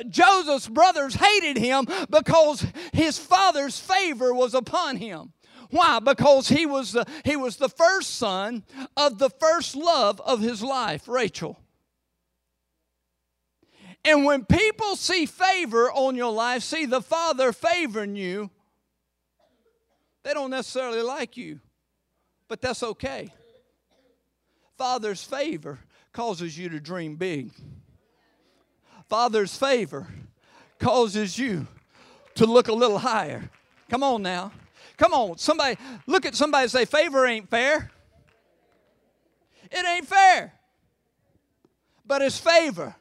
Joseph's 0.09 0.69
brothers 0.69 1.15
hated 1.15 1.57
him 1.57 1.87
because 2.11 2.67
his 2.93 3.19
father's 3.19 3.79
favor 3.79 4.35
was 4.35 4.55
upon 4.55 4.97
him. 4.97 5.33
Why? 5.71 5.99
Because 6.01 6.49
he 6.49 6.67
was 6.67 6.93
the, 6.93 7.07
he 7.25 7.37
was 7.37 7.57
the 7.57 7.69
first 7.69 8.17
son 8.17 8.65
of 8.97 9.19
the 9.19 9.31
first 9.31 9.75
love 9.75 10.21
of 10.21 10.41
his 10.41 10.63
life, 10.63 11.09
Rachel. 11.09 11.59
And 14.05 14.25
when 14.27 14.45
people 14.45 14.97
see 14.97 15.25
favor 15.25 15.91
on 15.91 16.15
your 16.15 16.33
life, 16.33 16.63
see 16.63 16.85
the 16.85 17.01
Father 17.01 17.53
favoring 17.53 18.17
you, 18.17 18.51
they 20.23 20.35
don't 20.35 20.51
necessarily 20.51 21.01
like 21.01 21.37
you, 21.39 21.61
but 22.49 22.61
that's 22.61 22.83
okay. 22.83 23.33
Father's 24.77 25.23
favor 25.23 25.79
causes 26.13 26.59
you 26.59 26.69
to 26.69 26.81
dream 26.81 27.17
big. 27.17 27.51
Father's 29.09 29.57
favor 29.57 30.07
causes 30.79 31.39
you 31.39 31.67
to 32.35 32.47
look 32.47 32.69
a 32.69 32.73
little 32.73 32.99
higher. 32.99 33.51
Come 33.89 34.03
on 34.03 34.23
now. 34.23 34.53
Come 34.97 35.13
on, 35.13 35.39
somebody, 35.39 35.77
look 36.07 36.25
at 36.25 36.35
somebody 36.35 36.69
say, 36.69 36.85
favor 36.85 37.27
ain't 37.27 37.51
fair. 37.51 37.91
It 39.71 39.85
ain't 39.87 40.07
fair. 40.07 40.53
But 42.07 42.23
it's 42.23 42.39
favor. 42.39 42.95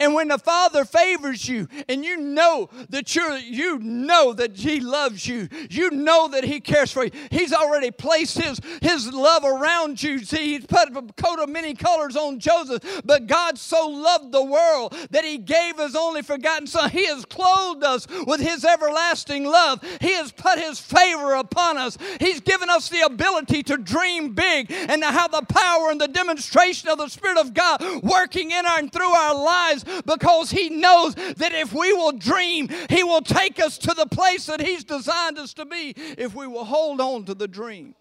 And 0.00 0.14
when 0.14 0.28
the 0.28 0.38
Father 0.38 0.84
favors 0.84 1.48
you 1.48 1.68
and 1.88 2.04
you 2.04 2.16
know 2.16 2.70
that 2.88 3.14
you're, 3.14 3.36
you 3.38 3.78
know 3.78 4.32
that 4.32 4.56
He 4.56 4.80
loves 4.80 5.26
you, 5.26 5.48
you 5.70 5.90
know 5.90 6.28
that 6.28 6.44
He 6.44 6.60
cares 6.60 6.92
for 6.92 7.04
you, 7.04 7.10
He's 7.30 7.52
already 7.52 7.90
placed 7.90 8.38
His, 8.38 8.60
His 8.80 9.12
love 9.12 9.44
around 9.44 10.02
you. 10.02 10.24
See, 10.24 10.54
He's 10.54 10.66
put 10.66 10.96
a 10.96 11.02
coat 11.16 11.40
of 11.40 11.48
many 11.48 11.74
colors 11.74 12.16
on 12.16 12.38
Joseph, 12.38 13.02
but 13.04 13.26
God 13.26 13.58
so 13.58 13.88
loved 13.88 14.32
the 14.32 14.44
world 14.44 14.96
that 15.10 15.24
He 15.24 15.36
gave 15.38 15.78
His 15.78 15.94
only 15.94 16.22
begotten 16.22 16.66
Son. 16.66 16.90
He 16.90 17.06
has 17.06 17.24
clothed 17.24 17.84
us 17.84 18.06
with 18.26 18.40
His 18.40 18.64
everlasting 18.64 19.44
love. 19.44 19.82
He 20.00 20.12
has 20.12 20.32
put 20.32 20.58
His 20.58 20.78
favor 20.78 21.34
upon 21.34 21.76
us. 21.76 21.98
He's 22.20 22.40
given 22.40 22.70
us 22.70 22.88
the 22.88 23.02
ability 23.02 23.64
to 23.64 23.76
dream 23.76 24.34
big 24.34 24.70
and 24.70 25.02
to 25.02 25.08
have 25.08 25.32
the 25.32 25.42
power 25.42 25.90
and 25.90 26.00
the 26.00 26.08
demonstration 26.08 26.88
of 26.88 26.98
the 26.98 27.08
Spirit 27.08 27.38
of 27.38 27.52
God 27.52 27.82
working 28.02 28.52
in 28.52 28.64
our 28.64 28.78
and 28.78 28.92
through 28.92 29.12
our 29.12 29.34
lives 29.34 29.84
because 30.04 30.50
He 30.50 30.70
knows 30.70 31.14
that 31.14 31.52
if 31.52 31.72
we 31.72 31.92
will 31.92 32.12
dream, 32.12 32.68
He 32.88 33.02
will 33.04 33.22
take 33.22 33.60
us 33.60 33.78
to 33.78 33.94
the 33.94 34.06
place 34.06 34.46
that 34.46 34.60
He's 34.60 34.84
designed 34.84 35.38
us 35.38 35.54
to 35.54 35.64
be 35.64 35.94
if 36.16 36.34
we 36.34 36.46
will 36.46 36.64
hold 36.64 37.00
on 37.00 37.24
to 37.24 37.34
the 37.34 37.48
dream. 37.48 37.94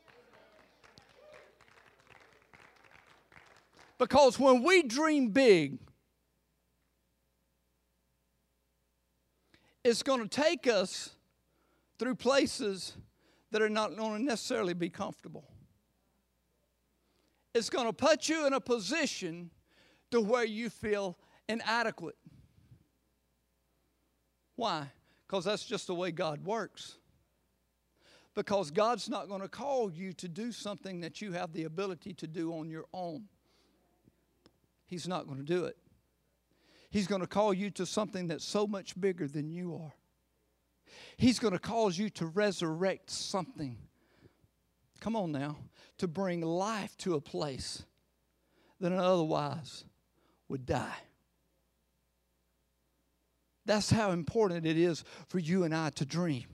Because 3.98 4.39
when 4.39 4.62
we 4.62 4.84
dream 4.84 5.29
big, 5.29 5.79
it's 9.84 10.03
going 10.03 10.22
to 10.22 10.27
take 10.27 10.67
us 10.67 11.12
through 11.98 12.15
places 12.15 12.94
that 13.51 13.62
are 13.62 13.70
not 13.70 13.96
going 13.96 14.17
to 14.17 14.24
necessarily 14.24 14.74
be 14.74 14.89
comfortable. 14.89 15.46
It's 17.56 17.70
going 17.70 17.88
to 17.88 17.94
put 17.94 18.29
you 18.29 18.46
in 18.46 18.53
a 18.53 18.60
position 18.60 19.50
to 20.12 20.22
where 20.22 20.46
you 20.46 20.70
feel 20.70 21.17
inadequate. 21.50 22.18
Why? 24.56 24.92
Because 25.25 25.46
that's 25.46 25.66
just 25.66 25.88
the 25.88 25.96
way 25.96 26.12
God 26.12 26.44
works. 26.44 26.98
Because 28.34 28.72
God's 28.72 29.10
not 29.10 29.27
going 29.27 29.42
to 29.42 29.48
call 29.48 29.92
you 29.92 30.13
to 30.13 30.27
do 30.27 30.51
something 30.51 31.01
that 31.01 31.22
you 31.22 31.32
have 31.32 31.54
the 31.54 31.63
ability 31.63 32.13
to 32.16 32.27
do 32.27 32.54
on 32.54 32.70
your 32.70 32.86
own. 32.94 33.24
He's 34.86 35.08
not 35.08 35.25
going 35.25 35.39
to 35.39 35.44
do 35.44 35.66
it. 35.66 35.77
He's 36.89 37.08
going 37.08 37.22
to 37.22 37.27
call 37.27 37.54
you 37.54 37.70
to 37.72 37.86
something 37.86 38.27
that's 38.27 38.46
so 38.46 38.66
much 38.66 39.00
bigger 39.00 39.27
than 39.27 39.50
you 39.50 39.75
are. 39.75 39.94
He's 41.18 41.39
going 41.39 41.54
to 41.54 41.60
cause 41.60 41.98
you 41.98 42.10
to 42.12 42.27
resurrect 42.27 43.10
something. 43.10 43.77
Come 45.00 45.16
on 45.16 45.32
now, 45.32 45.58
to 45.98 46.08
bring 46.08 46.42
life 46.42 46.96
to 47.00 47.16
a 47.16 47.22
place 47.22 47.84
that 48.80 48.92
otherwise 48.92 49.84
would 50.48 50.66
die. 50.66 50.96
That's 53.68 53.92
how 53.92 54.12
important 54.12 54.66
it 54.66 54.78
is 54.78 55.04
for 55.28 55.40
you 55.40 55.66
and 55.66 55.76
I 55.76 55.90
to 55.92 56.06
dream. 56.06 56.46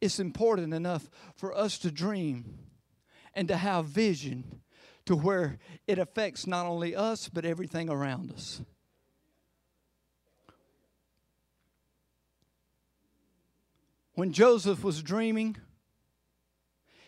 It's 0.00 0.20
important 0.20 0.74
enough 0.74 1.08
for 1.36 1.56
us 1.56 1.78
to 1.78 1.90
dream 1.90 2.58
and 3.34 3.48
to 3.48 3.56
have 3.56 3.86
vision 3.86 4.60
to 5.06 5.16
where 5.16 5.58
it 5.88 5.98
affects 5.98 6.46
not 6.46 6.66
only 6.66 6.94
us, 6.94 7.30
but 7.30 7.46
everything 7.46 7.88
around 7.88 8.30
us. 8.30 8.60
When 14.14 14.32
Joseph 14.32 14.84
was 14.84 15.02
dreaming, 15.02 15.56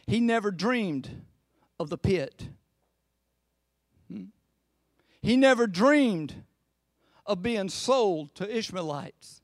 he 0.07 0.19
never 0.19 0.50
dreamed 0.50 1.25
of 1.79 1.91
the 1.91 1.99
pit. 1.99 2.49
Hmm? 4.11 4.25
He 5.21 5.37
never 5.37 5.67
dreamed 5.67 6.45
of 7.26 7.43
being 7.43 7.69
sold 7.69 8.35
to 8.37 8.57
Ishmaelites. 8.57 9.41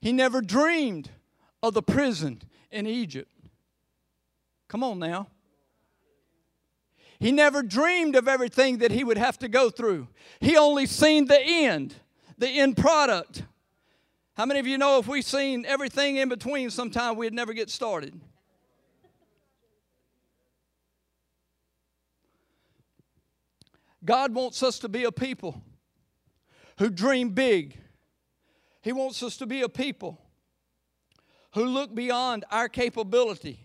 He 0.00 0.12
never 0.12 0.40
dreamed 0.40 1.10
of 1.62 1.74
the 1.74 1.82
prison 1.82 2.42
in 2.70 2.86
Egypt. 2.86 3.30
Come 4.68 4.82
on 4.82 4.98
now. 4.98 5.28
He 7.20 7.30
never 7.30 7.62
dreamed 7.62 8.16
of 8.16 8.26
everything 8.26 8.78
that 8.78 8.90
he 8.90 9.04
would 9.04 9.18
have 9.18 9.38
to 9.38 9.48
go 9.48 9.70
through. 9.70 10.08
He 10.40 10.56
only 10.56 10.86
seen 10.86 11.26
the 11.26 11.40
end, 11.40 11.94
the 12.36 12.48
end 12.48 12.76
product. 12.76 13.44
How 14.34 14.44
many 14.44 14.58
of 14.58 14.66
you 14.66 14.76
know 14.76 14.98
if 14.98 15.06
we 15.06 15.22
seen 15.22 15.64
everything 15.64 16.16
in 16.16 16.28
between, 16.28 16.70
sometime 16.70 17.16
we'd 17.16 17.32
never 17.32 17.52
get 17.52 17.70
started? 17.70 18.18
God 24.04 24.34
wants 24.34 24.62
us 24.64 24.80
to 24.80 24.88
be 24.88 25.04
a 25.04 25.12
people 25.12 25.62
who 26.78 26.90
dream 26.90 27.30
big. 27.30 27.78
He 28.82 28.92
wants 28.92 29.22
us 29.22 29.36
to 29.38 29.46
be 29.46 29.62
a 29.62 29.68
people 29.68 30.20
who 31.54 31.64
look 31.64 31.94
beyond 31.94 32.44
our 32.50 32.68
capability. 32.68 33.60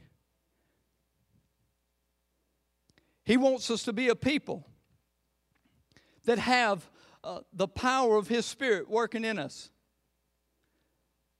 He 3.23 3.37
wants 3.37 3.69
us 3.71 3.83
to 3.83 3.93
be 3.93 4.09
a 4.09 4.15
people 4.15 4.65
that 6.25 6.39
have 6.39 6.87
uh, 7.23 7.39
the 7.53 7.67
power 7.67 8.15
of 8.15 8.27
His 8.27 8.45
Spirit 8.45 8.89
working 8.89 9.25
in 9.25 9.39
us. 9.39 9.69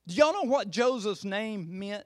Do 0.08 0.16
y'all 0.16 0.34
know 0.34 0.50
what 0.50 0.70
Joseph's 0.70 1.26
name 1.26 1.80
meant? 1.80 2.06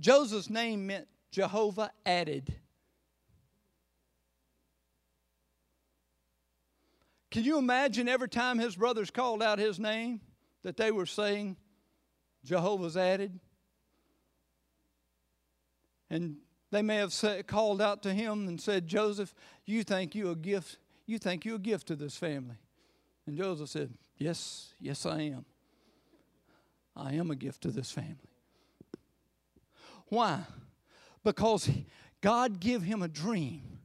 Joseph's 0.00 0.50
name 0.50 0.86
meant 0.86 1.08
Jehovah 1.32 1.90
added. 2.04 2.54
Can 7.36 7.44
you 7.44 7.58
imagine 7.58 8.08
every 8.08 8.30
time 8.30 8.58
his 8.58 8.76
brothers 8.76 9.10
called 9.10 9.42
out 9.42 9.58
his 9.58 9.78
name 9.78 10.22
that 10.62 10.78
they 10.78 10.90
were 10.90 11.04
saying, 11.04 11.58
Jehovah's 12.46 12.96
added? 12.96 13.38
And 16.08 16.38
they 16.70 16.80
may 16.80 16.96
have 16.96 17.12
said, 17.12 17.46
called 17.46 17.82
out 17.82 18.02
to 18.04 18.14
him 18.14 18.48
and 18.48 18.58
said, 18.58 18.86
Joseph, 18.86 19.34
you 19.66 19.82
think 19.82 20.14
you 20.14 20.30
a 20.30 20.34
gift, 20.34 20.78
you 21.04 21.18
think 21.18 21.44
you 21.44 21.56
a 21.56 21.58
gift 21.58 21.88
to 21.88 21.94
this 21.94 22.16
family. 22.16 22.56
And 23.26 23.36
Joseph 23.36 23.68
said, 23.68 23.92
Yes, 24.16 24.72
yes, 24.80 25.04
I 25.04 25.20
am. 25.20 25.44
I 26.96 27.12
am 27.16 27.30
a 27.30 27.36
gift 27.36 27.60
to 27.64 27.70
this 27.70 27.90
family. 27.90 28.16
Why? 30.06 30.40
Because 31.22 31.68
God 32.22 32.60
gave 32.60 32.80
him 32.80 33.02
a 33.02 33.08
dream 33.08 33.75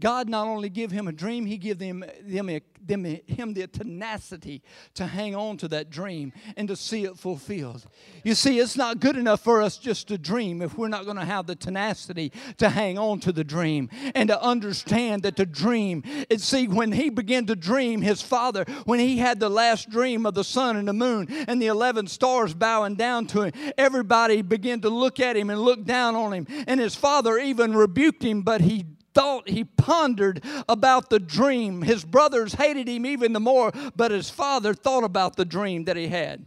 God 0.00 0.28
not 0.28 0.48
only 0.48 0.68
give 0.68 0.90
him 0.90 1.06
a 1.06 1.12
dream, 1.12 1.46
he 1.46 1.58
give 1.58 1.78
them, 1.78 2.04
them, 2.22 2.50
them, 2.84 3.04
him 3.04 3.54
the 3.54 3.66
tenacity 3.66 4.62
to 4.94 5.06
hang 5.06 5.34
on 5.34 5.56
to 5.58 5.68
that 5.68 5.90
dream 5.90 6.32
and 6.56 6.66
to 6.68 6.76
see 6.76 7.04
it 7.04 7.18
fulfilled. 7.18 7.86
You 8.24 8.34
see, 8.34 8.58
it's 8.58 8.76
not 8.76 9.00
good 9.00 9.16
enough 9.16 9.40
for 9.40 9.62
us 9.62 9.76
just 9.76 10.08
to 10.08 10.18
dream 10.18 10.62
if 10.62 10.76
we're 10.76 10.88
not 10.88 11.04
going 11.04 11.16
to 11.16 11.24
have 11.24 11.46
the 11.46 11.54
tenacity 11.54 12.32
to 12.58 12.70
hang 12.70 12.98
on 12.98 13.20
to 13.20 13.32
the 13.32 13.44
dream 13.44 13.90
and 14.14 14.28
to 14.28 14.42
understand 14.42 15.22
that 15.22 15.36
the 15.36 15.46
dream, 15.46 16.02
and 16.30 16.40
see, 16.40 16.66
when 16.66 16.92
he 16.92 17.10
began 17.10 17.46
to 17.46 17.56
dream, 17.56 18.02
his 18.02 18.22
father, 18.22 18.64
when 18.84 18.98
he 18.98 19.18
had 19.18 19.40
the 19.40 19.48
last 19.50 19.90
dream 19.90 20.24
of 20.26 20.34
the 20.34 20.44
sun 20.44 20.76
and 20.76 20.88
the 20.88 20.92
moon 20.92 21.26
and 21.46 21.60
the 21.60 21.66
11 21.66 22.06
stars 22.06 22.54
bowing 22.54 22.94
down 22.94 23.26
to 23.26 23.42
him, 23.42 23.52
everybody 23.76 24.42
began 24.42 24.80
to 24.80 24.88
look 24.88 25.20
at 25.20 25.36
him 25.36 25.50
and 25.50 25.60
look 25.60 25.84
down 25.84 26.14
on 26.14 26.32
him. 26.32 26.46
And 26.66 26.80
his 26.80 26.94
father 26.94 27.38
even 27.38 27.74
rebuked 27.74 28.22
him, 28.22 28.42
but 28.42 28.60
he 28.60 28.86
thought, 29.20 29.50
he 29.50 29.64
pondered 29.64 30.42
about 30.66 31.10
the 31.10 31.18
dream. 31.18 31.82
His 31.82 32.06
brothers 32.06 32.54
hated 32.54 32.88
him 32.88 33.04
even 33.04 33.34
the 33.34 33.40
more, 33.40 33.70
but 33.94 34.10
his 34.10 34.30
father 34.30 34.72
thought 34.72 35.04
about 35.04 35.36
the 35.36 35.44
dream 35.44 35.84
that 35.84 35.98
he 35.98 36.08
had. 36.08 36.46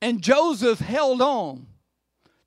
And 0.00 0.22
Joseph 0.22 0.78
held 0.78 1.20
on 1.20 1.66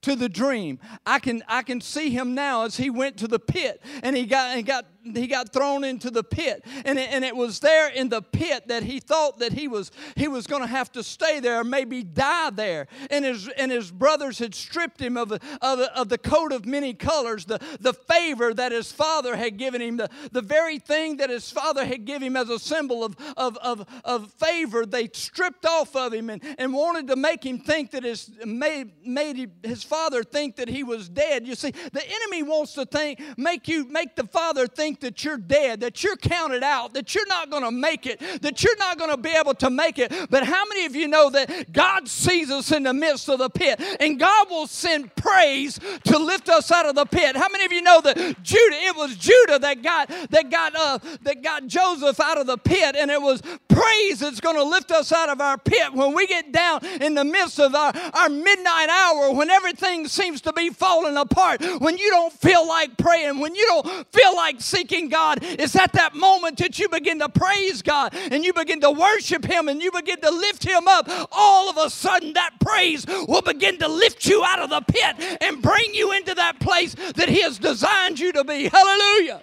to 0.01 0.15
the 0.15 0.29
dream. 0.29 0.79
I 1.05 1.19
can 1.19 1.43
I 1.47 1.61
can 1.61 1.79
see 1.79 2.09
him 2.09 2.33
now 2.33 2.63
as 2.63 2.77
he 2.77 2.89
went 2.89 3.17
to 3.17 3.27
the 3.27 3.39
pit 3.39 3.83
and 4.01 4.17
he 4.17 4.25
got 4.25 4.57
and 4.57 4.65
got 4.65 4.87
he 5.03 5.27
got 5.27 5.53
thrown 5.53 5.83
into 5.83 6.09
the 6.09 6.23
pit. 6.23 6.63
And 6.85 6.99
it, 6.99 7.09
and 7.11 7.23
it 7.23 7.35
was 7.35 7.59
there 7.59 7.89
in 7.89 8.09
the 8.09 8.21
pit 8.21 8.67
that 8.67 8.83
he 8.83 8.99
thought 8.99 9.39
that 9.39 9.53
he 9.53 9.67
was 9.67 9.91
he 10.15 10.27
was 10.27 10.47
going 10.47 10.61
to 10.61 10.67
have 10.67 10.91
to 10.93 11.03
stay 11.03 11.39
there 11.39 11.63
maybe 11.63 12.03
die 12.03 12.49
there. 12.49 12.87
And 13.09 13.25
his 13.25 13.47
and 13.49 13.71
his 13.71 13.91
brothers 13.91 14.39
had 14.39 14.55
stripped 14.55 15.01
him 15.01 15.17
of, 15.17 15.31
of, 15.31 15.41
of 15.61 16.09
the 16.09 16.17
coat 16.17 16.51
of 16.51 16.65
many 16.65 16.93
colors 16.93 17.45
the, 17.45 17.59
the 17.79 17.93
favor 17.93 18.53
that 18.53 18.71
his 18.71 18.91
father 18.91 19.35
had 19.35 19.57
given 19.57 19.81
him 19.81 19.97
the, 19.97 20.09
the 20.31 20.41
very 20.41 20.79
thing 20.79 21.17
that 21.17 21.29
his 21.29 21.49
father 21.49 21.85
had 21.85 22.05
given 22.05 22.23
him 22.23 22.35
as 22.35 22.49
a 22.49 22.59
symbol 22.59 23.03
of, 23.03 23.15
of, 23.35 23.57
of, 23.57 23.85
of 24.03 24.31
favor. 24.33 24.85
They 24.85 25.09
stripped 25.13 25.65
off 25.65 25.95
of 25.95 26.13
him 26.13 26.29
and, 26.29 26.43
and 26.57 26.73
wanted 26.73 27.07
to 27.07 27.15
make 27.15 27.45
him 27.45 27.59
think 27.59 27.91
that 27.91 28.03
his 28.03 28.29
made, 28.45 28.91
made 29.05 29.51
his 29.63 29.83
father 29.83 30.23
think 30.23 30.57
that 30.57 30.67
he 30.67 30.83
was 30.83 31.09
dead. 31.09 31.47
You 31.47 31.55
see 31.55 31.71
the 31.71 32.03
enemy 32.05 32.43
wants 32.43 32.73
to 32.73 32.85
think 32.85 33.21
make 33.37 33.67
you 33.67 33.85
make 33.85 34.15
the 34.15 34.25
father 34.25 34.67
think 34.67 34.96
think 34.97 35.13
that 35.15 35.23
you're 35.23 35.37
dead, 35.37 35.81
that 35.81 36.03
you're 36.03 36.15
counted 36.15 36.63
out, 36.63 36.93
that 36.93 37.13
you're 37.13 37.27
not 37.27 37.49
going 37.49 37.63
to 37.63 37.71
make 37.71 38.05
it, 38.05 38.19
that 38.41 38.63
you're 38.63 38.77
not 38.77 38.97
going 38.97 39.09
to 39.09 39.17
be 39.17 39.29
able 39.29 39.53
to 39.55 39.69
make 39.69 39.99
it. 39.99 40.11
But 40.29 40.43
how 40.43 40.65
many 40.65 40.85
of 40.85 40.95
you 40.95 41.07
know 41.07 41.29
that 41.29 41.71
God 41.71 42.07
sees 42.07 42.49
us 42.51 42.71
in 42.71 42.83
the 42.83 42.93
midst 42.93 43.29
of 43.29 43.39
the 43.39 43.49
pit 43.49 43.81
and 43.99 44.19
God 44.19 44.49
will 44.49 44.67
send 44.67 45.15
praise 45.15 45.79
to 46.05 46.17
lift 46.17 46.49
us 46.49 46.71
out 46.71 46.85
of 46.85 46.95
the 46.95 47.05
pit? 47.05 47.35
How 47.35 47.47
many 47.49 47.65
of 47.65 47.71
you 47.71 47.81
know 47.81 48.01
that 48.01 48.15
Judah, 48.43 48.75
it 48.75 48.95
was 48.95 49.15
Judah 49.15 49.59
that 49.59 49.81
got 49.81 50.09
that 50.29 50.49
got 50.49 50.75
uh, 50.75 50.99
that 51.23 51.43
got 51.43 51.67
Joseph 51.67 52.19
out 52.19 52.37
of 52.37 52.47
the 52.47 52.57
pit, 52.57 52.95
and 52.95 53.11
it 53.11 53.21
was 53.21 53.41
praise 53.67 54.19
that's 54.19 54.39
going 54.39 54.55
to 54.55 54.63
lift 54.63 54.91
us 54.91 55.11
out 55.11 55.29
of 55.29 55.39
our 55.39 55.57
pit 55.57 55.93
when 55.93 56.13
we 56.13 56.25
get 56.25 56.51
down 56.51 56.83
in 57.01 57.13
the 57.13 57.23
midst 57.23 57.59
of 57.59 57.75
our, 57.75 57.93
our 58.13 58.29
midnight 58.29 58.89
hour 58.89 59.31
when 59.33 59.49
everything 59.49 60.07
seems 60.07 60.41
to 60.41 60.53
be 60.53 60.69
falling 60.69 61.17
apart, 61.17 61.61
when 61.79 61.97
you 61.97 62.09
don't 62.09 62.33
feel 62.33 62.67
like 62.67 62.97
praying, 62.97 63.39
when 63.39 63.53
you 63.53 63.65
don't 63.67 64.11
feel 64.11 64.35
like 64.35 64.59
seeking 64.77 65.09
God, 65.09 65.43
is 65.43 65.75
at 65.75 65.93
that 65.93 66.15
moment 66.15 66.57
that 66.59 66.77
you 66.77 66.87
begin 66.89 67.19
to 67.19 67.29
praise 67.29 67.81
God 67.81 68.13
and 68.31 68.45
you 68.45 68.53
begin 68.53 68.79
to 68.81 68.91
worship 68.91 69.45
Him 69.45 69.69
and 69.69 69.81
you 69.81 69.91
begin 69.91 70.21
to 70.21 70.29
lift 70.29 70.63
Him 70.63 70.87
up. 70.87 71.09
All 71.31 71.69
of 71.69 71.77
a 71.77 71.89
sudden, 71.89 72.33
that 72.33 72.51
praise 72.59 73.05
will 73.27 73.41
begin 73.41 73.79
to 73.79 73.87
lift 73.87 74.25
you 74.25 74.43
out 74.43 74.59
of 74.59 74.69
the 74.69 74.81
pit 74.81 75.37
and 75.41 75.61
bring 75.61 75.93
you 75.93 76.11
into 76.11 76.35
that 76.35 76.59
place 76.59 76.93
that 77.15 77.29
He 77.29 77.41
has 77.41 77.57
designed 77.57 78.19
you 78.19 78.31
to 78.33 78.43
be. 78.43 78.67
Hallelujah. 78.67 79.41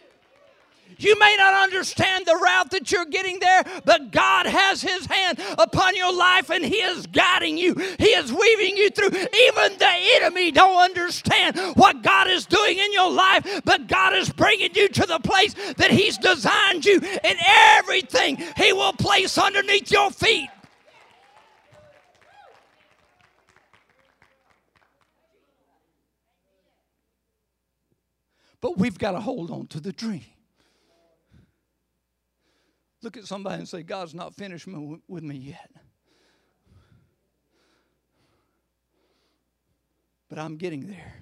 You 0.98 1.18
may 1.18 1.34
not 1.38 1.54
understand 1.54 2.26
the 2.26 2.36
route 2.36 2.70
that 2.70 2.90
you're 2.92 3.04
getting 3.06 3.38
there, 3.38 3.64
but 3.84 4.10
God 4.10 4.46
has 4.46 4.82
His 4.82 5.06
hand 5.06 5.40
upon 5.58 5.96
your 5.96 6.14
life 6.14 6.50
and 6.50 6.64
He 6.64 6.76
is 6.76 7.06
guiding 7.06 7.58
you. 7.58 7.74
He 7.98 8.08
is 8.08 8.32
weaving 8.32 8.76
you 8.76 8.90
through. 8.90 9.08
Even 9.08 9.78
the 9.78 9.94
enemy 10.16 10.50
don't 10.50 10.82
understand 10.82 11.58
what 11.76 12.02
God 12.02 12.28
is 12.28 12.46
doing 12.46 12.78
in 12.78 12.92
your 12.92 13.10
life, 13.10 13.62
but 13.64 13.86
God 13.86 14.14
is 14.14 14.30
bringing 14.30 14.74
you 14.74 14.88
to 14.88 15.06
the 15.06 15.20
place 15.20 15.54
that 15.76 15.90
He's 15.90 16.18
designed 16.18 16.84
you 16.84 17.00
and 17.22 17.38
everything 17.78 18.36
He 18.56 18.72
will 18.72 18.92
place 18.92 19.38
underneath 19.38 19.90
your 19.90 20.10
feet. 20.10 20.48
But 28.60 28.78
we've 28.78 28.98
got 28.98 29.12
to 29.12 29.20
hold 29.20 29.50
on 29.50 29.66
to 29.68 29.80
the 29.80 29.92
dream. 29.92 30.24
Look 33.04 33.18
at 33.18 33.26
somebody 33.26 33.56
and 33.56 33.68
say, 33.68 33.82
God's 33.82 34.14
not 34.14 34.34
finished 34.34 34.66
with 34.66 35.22
me 35.22 35.36
yet. 35.36 35.70
But 40.30 40.38
I'm 40.38 40.56
getting 40.56 40.86
there. 40.86 41.12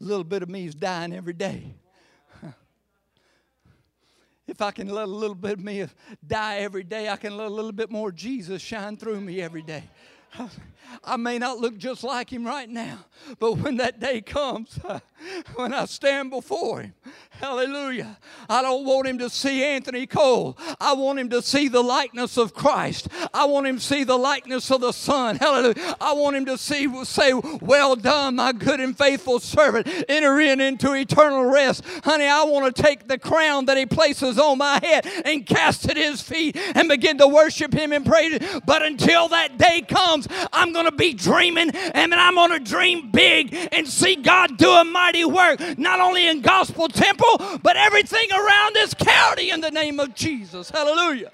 A 0.00 0.04
little 0.04 0.24
bit 0.24 0.42
of 0.42 0.48
me 0.48 0.66
is 0.66 0.74
dying 0.74 1.12
every 1.12 1.34
day. 1.34 1.76
If 4.48 4.60
I 4.60 4.72
can 4.72 4.88
let 4.88 5.04
a 5.04 5.12
little 5.12 5.36
bit 5.36 5.52
of 5.52 5.60
me 5.60 5.86
die 6.26 6.56
every 6.56 6.82
day, 6.82 7.08
I 7.08 7.14
can 7.14 7.36
let 7.36 7.46
a 7.46 7.54
little 7.54 7.70
bit 7.70 7.92
more 7.92 8.10
Jesus 8.10 8.60
shine 8.60 8.96
through 8.96 9.20
me 9.20 9.40
every 9.40 9.62
day. 9.62 9.84
I 11.04 11.16
may 11.16 11.38
not 11.38 11.58
look 11.58 11.78
just 11.78 12.02
like 12.02 12.32
him 12.32 12.44
right 12.44 12.68
now, 12.68 13.04
but 13.38 13.58
when 13.58 13.76
that 13.76 14.00
day 14.00 14.20
comes, 14.20 14.78
when 15.54 15.72
I 15.72 15.84
stand 15.84 16.30
before 16.30 16.82
him, 16.82 16.94
hallelujah, 17.30 18.18
I 18.48 18.62
don't 18.62 18.84
want 18.84 19.06
him 19.06 19.18
to 19.18 19.30
see 19.30 19.62
Anthony 19.64 20.06
Cole. 20.06 20.58
I 20.80 20.94
want 20.94 21.18
him 21.18 21.28
to 21.30 21.42
see 21.42 21.68
the 21.68 21.82
likeness 21.82 22.36
of 22.36 22.54
Christ. 22.54 23.08
I 23.32 23.44
want 23.44 23.66
him 23.66 23.76
to 23.76 23.82
see 23.82 24.04
the 24.04 24.16
likeness 24.16 24.70
of 24.70 24.80
the 24.80 24.92
Son. 24.92 25.36
Hallelujah. 25.36 25.96
I 26.00 26.12
want 26.12 26.36
him 26.36 26.46
to 26.46 26.58
see, 26.58 26.88
say, 27.04 27.32
Well 27.60 27.96
done, 27.96 28.36
my 28.36 28.52
good 28.52 28.80
and 28.80 28.96
faithful 28.96 29.40
servant. 29.40 29.88
Enter 30.08 30.40
in 30.40 30.60
into 30.60 30.94
eternal 30.94 31.44
rest. 31.44 31.84
Honey, 32.04 32.26
I 32.26 32.44
want 32.44 32.74
to 32.74 32.82
take 32.82 33.08
the 33.08 33.18
crown 33.18 33.66
that 33.66 33.76
he 33.76 33.86
places 33.86 34.38
on 34.38 34.58
my 34.58 34.80
head 34.82 35.06
and 35.24 35.46
cast 35.46 35.84
it 35.84 35.92
at 35.92 35.96
his 35.96 36.22
feet 36.22 36.56
and 36.56 36.88
begin 36.88 37.18
to 37.18 37.28
worship 37.28 37.72
him 37.72 37.92
and 37.92 38.04
praise 38.04 38.38
him. 38.38 38.60
But 38.64 38.82
until 38.82 39.28
that 39.28 39.58
day 39.58 39.82
comes, 39.82 40.28
I'm 40.52 40.72
going 40.72 40.86
to 40.86 40.92
be 40.92 41.14
dreaming 41.14 41.70
and 41.70 42.14
I'm 42.14 42.34
going 42.34 42.52
to 42.52 42.70
dream 42.70 43.10
big 43.20 43.68
and 43.72 43.86
see 43.86 44.16
God 44.16 44.56
do 44.56 44.70
a 44.70 44.84
mighty 44.84 45.24
work, 45.24 45.60
not 45.78 46.00
only 46.00 46.26
in 46.26 46.40
Gospel 46.40 46.88
Temple, 46.88 47.58
but 47.62 47.76
everything 47.76 48.28
around 48.32 48.74
this 48.74 48.94
county 48.94 49.50
in 49.50 49.60
the 49.60 49.70
name 49.70 50.00
of 50.00 50.14
Jesus. 50.14 50.70
Hallelujah. 50.70 51.32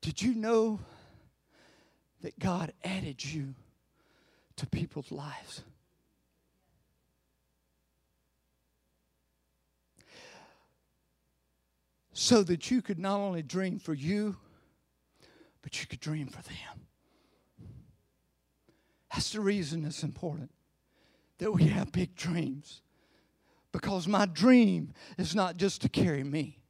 Did 0.00 0.20
you 0.20 0.34
know 0.34 0.80
that 2.24 2.38
God 2.38 2.72
added 2.82 3.22
you 3.22 3.54
to 4.56 4.66
people's 4.66 5.12
lives? 5.12 5.62
So 12.14 12.42
that 12.44 12.70
you 12.70 12.80
could 12.80 12.98
not 12.98 13.20
only 13.20 13.42
dream 13.42 13.78
for 13.78 13.92
you, 13.92 14.36
but 15.60 15.78
you 15.78 15.86
could 15.86 16.00
dream 16.00 16.28
for 16.28 16.40
them. 16.42 16.86
That's 19.12 19.30
the 19.32 19.40
reason 19.40 19.84
it's 19.84 20.02
important 20.02 20.50
that 21.38 21.52
we 21.52 21.64
have 21.64 21.92
big 21.92 22.16
dreams. 22.16 22.80
Because 23.70 24.08
my 24.08 24.24
dream 24.24 24.94
is 25.18 25.34
not 25.34 25.58
just 25.58 25.82
to 25.82 25.90
carry 25.90 26.24
me, 26.24 26.62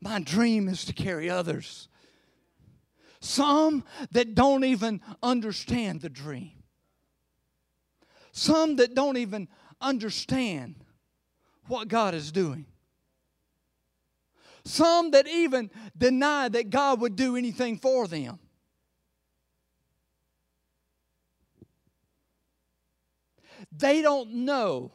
my 0.00 0.18
dream 0.18 0.66
is 0.66 0.86
to 0.86 0.94
carry 0.94 1.28
others. 1.28 1.88
Some 3.20 3.84
that 4.12 4.34
don't 4.34 4.64
even 4.64 5.00
understand 5.22 6.00
the 6.00 6.08
dream, 6.08 6.52
some 8.32 8.76
that 8.76 8.94
don't 8.94 9.16
even 9.16 9.48
understand 9.80 10.76
what 11.66 11.88
God 11.88 12.14
is 12.14 12.32
doing. 12.32 12.66
Some 14.64 15.12
that 15.12 15.26
even 15.26 15.70
deny 15.96 16.48
that 16.48 16.70
God 16.70 17.00
would 17.00 17.16
do 17.16 17.36
anything 17.36 17.78
for 17.78 18.06
them. 18.06 18.38
They 23.72 24.02
don't 24.02 24.32
know 24.32 24.92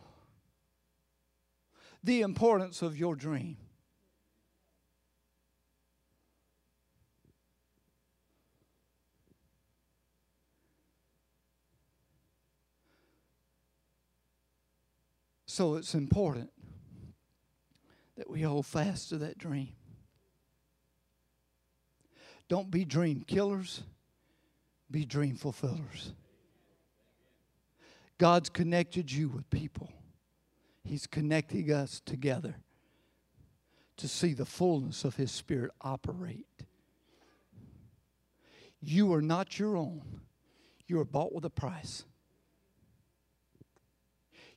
the 2.03 2.21
importance 2.21 2.81
of 2.81 2.97
your 2.97 3.15
dream. 3.15 3.57
So 15.53 15.75
it's 15.75 15.93
important 15.93 16.49
that 18.17 18.27
we 18.27 18.41
hold 18.41 18.65
fast 18.65 19.09
to 19.09 19.19
that 19.19 19.37
dream. 19.37 19.75
Don't 22.49 22.71
be 22.71 22.85
dream 22.85 23.23
killers, 23.27 23.83
be 24.89 25.05
dream 25.05 25.35
fulfillers. 25.35 26.13
God's 28.17 28.49
connected 28.49 29.11
you 29.11 29.29
with 29.29 29.47
people, 29.51 29.91
He's 30.83 31.05
connecting 31.05 31.71
us 31.71 32.01
together 32.03 32.55
to 33.97 34.07
see 34.07 34.33
the 34.33 34.47
fullness 34.47 35.03
of 35.03 35.17
His 35.17 35.31
Spirit 35.31 35.69
operate. 35.81 36.47
You 38.81 39.13
are 39.13 39.21
not 39.21 39.59
your 39.59 39.77
own, 39.77 40.01
you 40.87 40.99
are 40.99 41.05
bought 41.05 41.31
with 41.31 41.45
a 41.45 41.51
price. 41.51 42.05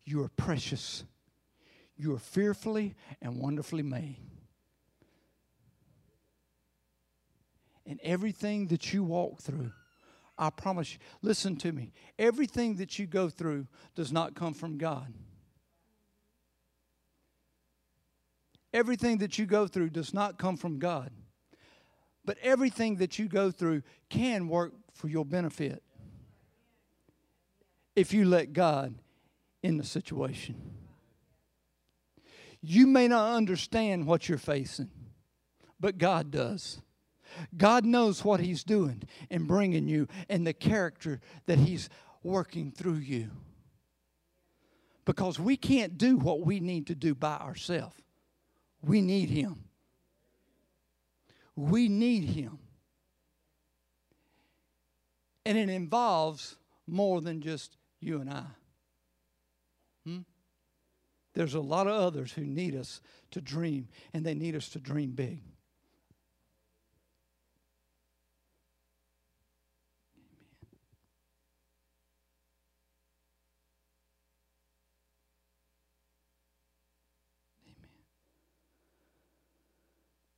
You 0.06 0.22
are 0.22 0.28
precious. 0.28 1.04
You 1.96 2.14
are 2.14 2.18
fearfully 2.18 2.94
and 3.20 3.38
wonderfully 3.38 3.82
made. 3.82 4.18
And 7.84 8.00
everything 8.02 8.68
that 8.68 8.92
you 8.92 9.02
walk 9.02 9.40
through, 9.40 9.72
I 10.38 10.50
promise 10.50 10.92
you, 10.92 10.98
listen 11.22 11.56
to 11.56 11.72
me. 11.72 11.92
Everything 12.18 12.76
that 12.76 12.98
you 12.98 13.06
go 13.06 13.28
through 13.28 13.66
does 13.94 14.12
not 14.12 14.34
come 14.34 14.54
from 14.54 14.78
God. 14.78 15.12
Everything 18.72 19.18
that 19.18 19.38
you 19.38 19.46
go 19.46 19.66
through 19.66 19.90
does 19.90 20.14
not 20.14 20.38
come 20.38 20.56
from 20.56 20.78
God. 20.78 21.10
But 22.24 22.38
everything 22.42 22.96
that 22.96 23.18
you 23.18 23.28
go 23.28 23.50
through 23.50 23.82
can 24.10 24.48
work 24.48 24.74
for 24.92 25.08
your 25.08 25.24
benefit 25.24 25.82
if 27.94 28.12
you 28.12 28.26
let 28.26 28.52
God 28.52 28.94
in 29.66 29.78
the 29.78 29.84
situation. 29.84 30.54
You 32.62 32.86
may 32.86 33.08
not 33.08 33.34
understand 33.34 34.06
what 34.06 34.28
you're 34.28 34.38
facing, 34.38 34.90
but 35.80 35.98
God 35.98 36.30
does. 36.30 36.80
God 37.56 37.84
knows 37.84 38.24
what 38.24 38.38
He's 38.38 38.62
doing 38.62 39.02
and 39.28 39.48
bringing 39.48 39.88
you 39.88 40.06
and 40.28 40.46
the 40.46 40.52
character 40.52 41.20
that 41.46 41.58
He's 41.58 41.88
working 42.22 42.70
through 42.70 42.98
you. 42.98 43.30
Because 45.04 45.38
we 45.38 45.56
can't 45.56 45.98
do 45.98 46.16
what 46.16 46.46
we 46.46 46.60
need 46.60 46.86
to 46.86 46.94
do 46.94 47.14
by 47.16 47.36
ourselves, 47.36 47.96
we 48.82 49.02
need 49.02 49.30
Him. 49.30 49.64
We 51.56 51.88
need 51.88 52.24
Him. 52.24 52.60
And 55.44 55.58
it 55.58 55.68
involves 55.68 56.56
more 56.86 57.20
than 57.20 57.40
just 57.40 57.76
you 58.00 58.20
and 58.20 58.30
I. 58.30 58.44
Hmm? 60.06 60.18
There's 61.34 61.54
a 61.54 61.60
lot 61.60 61.86
of 61.88 61.94
others 61.94 62.32
who 62.32 62.42
need 62.42 62.76
us 62.76 63.00
to 63.32 63.40
dream, 63.40 63.88
and 64.14 64.24
they 64.24 64.34
need 64.34 64.54
us 64.54 64.68
to 64.70 64.78
dream 64.78 65.10
big. 65.10 65.42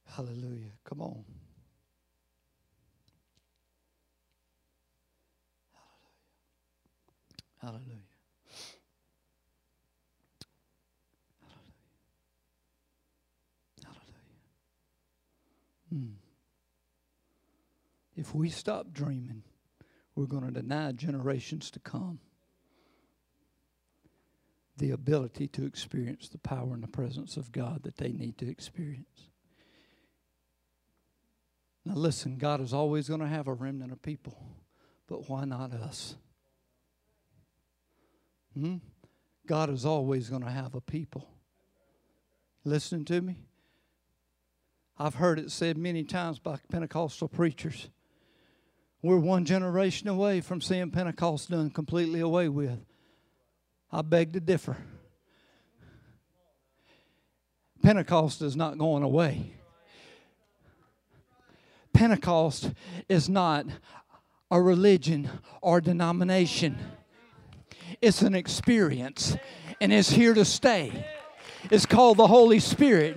Hallelujah. 0.07 0.73
Come 0.85 1.01
on. 1.01 1.25
Hallelujah. 7.61 7.79
Hallelujah. 7.87 8.08
Hmm. 15.93 16.13
If 18.17 18.35
we 18.35 18.51
stop 18.51 18.93
dreaming, 18.93 19.43
we're 20.15 20.27
going 20.27 20.45
to 20.45 20.51
deny 20.51 20.93
generations 20.93 21.71
to 21.71 21.79
come 21.79 22.19
the 24.79 24.91
ability 24.93 25.49
to 25.49 25.67
experience 25.67 26.29
the 26.29 26.39
power 26.39 26.73
and 26.73 26.83
the 26.83 26.89
presence 26.89 27.37
of 27.37 27.53
God 27.53 27.83
that 27.83 27.97
they 27.97 28.13
need 28.13 28.39
to 28.39 28.49
experience. 28.49 29.29
Now, 31.85 31.95
listen, 31.95 32.37
God 32.37 32.61
is 32.61 32.73
always 32.73 33.09
going 33.09 33.21
to 33.21 33.27
have 33.27 33.49
a 33.49 33.53
remnant 33.53 33.93
of 33.93 34.03
people, 34.03 34.39
but 35.07 35.29
why 35.29 35.45
not 35.45 35.73
us? 35.73 36.17
Hmm? 38.55 38.77
God 39.47 39.71
is 39.71 39.85
always 39.85 40.29
going 40.29 40.43
to 40.43 40.51
have 40.51 40.75
a 40.75 40.81
people. 40.81 41.29
Listen 42.65 43.05
to 43.07 43.21
me. 43.21 43.48
I've 44.99 45.15
heard 45.15 45.39
it 45.39 45.53
said 45.53 45.79
many 45.79 46.03
times 46.03 46.39
by 46.39 46.59
Pentecostal 46.71 47.29
preachers. 47.29 47.89
We're 49.01 49.19
one 49.19 49.45
generation 49.45 50.09
away 50.09 50.41
from 50.41 50.61
seeing 50.61 50.91
Pentecost 50.91 51.51
done 51.51 51.71
completely 51.71 52.19
away 52.19 52.49
with. 52.49 52.85
I 53.93 54.03
beg 54.03 54.33
to 54.33 54.41
differ. 54.41 54.77
Pentecost 57.81 58.43
is 58.43 58.57
not 58.57 58.77
going 58.77 59.05
away. 59.05 59.53
Pentecost 61.93 62.73
is 63.09 63.29
not 63.29 63.67
a 64.51 64.61
religion 64.61 65.31
or 65.61 65.81
denomination, 65.81 66.79
it's 68.01 68.23
an 68.23 68.35
experience, 68.35 69.37
and 69.81 69.93
it's 69.93 70.11
here 70.11 70.35
to 70.35 70.45
stay. 70.45 71.07
It's 71.71 71.87
called 71.87 72.17
the 72.17 72.27
Holy 72.27 72.61
Spirit. 72.61 73.17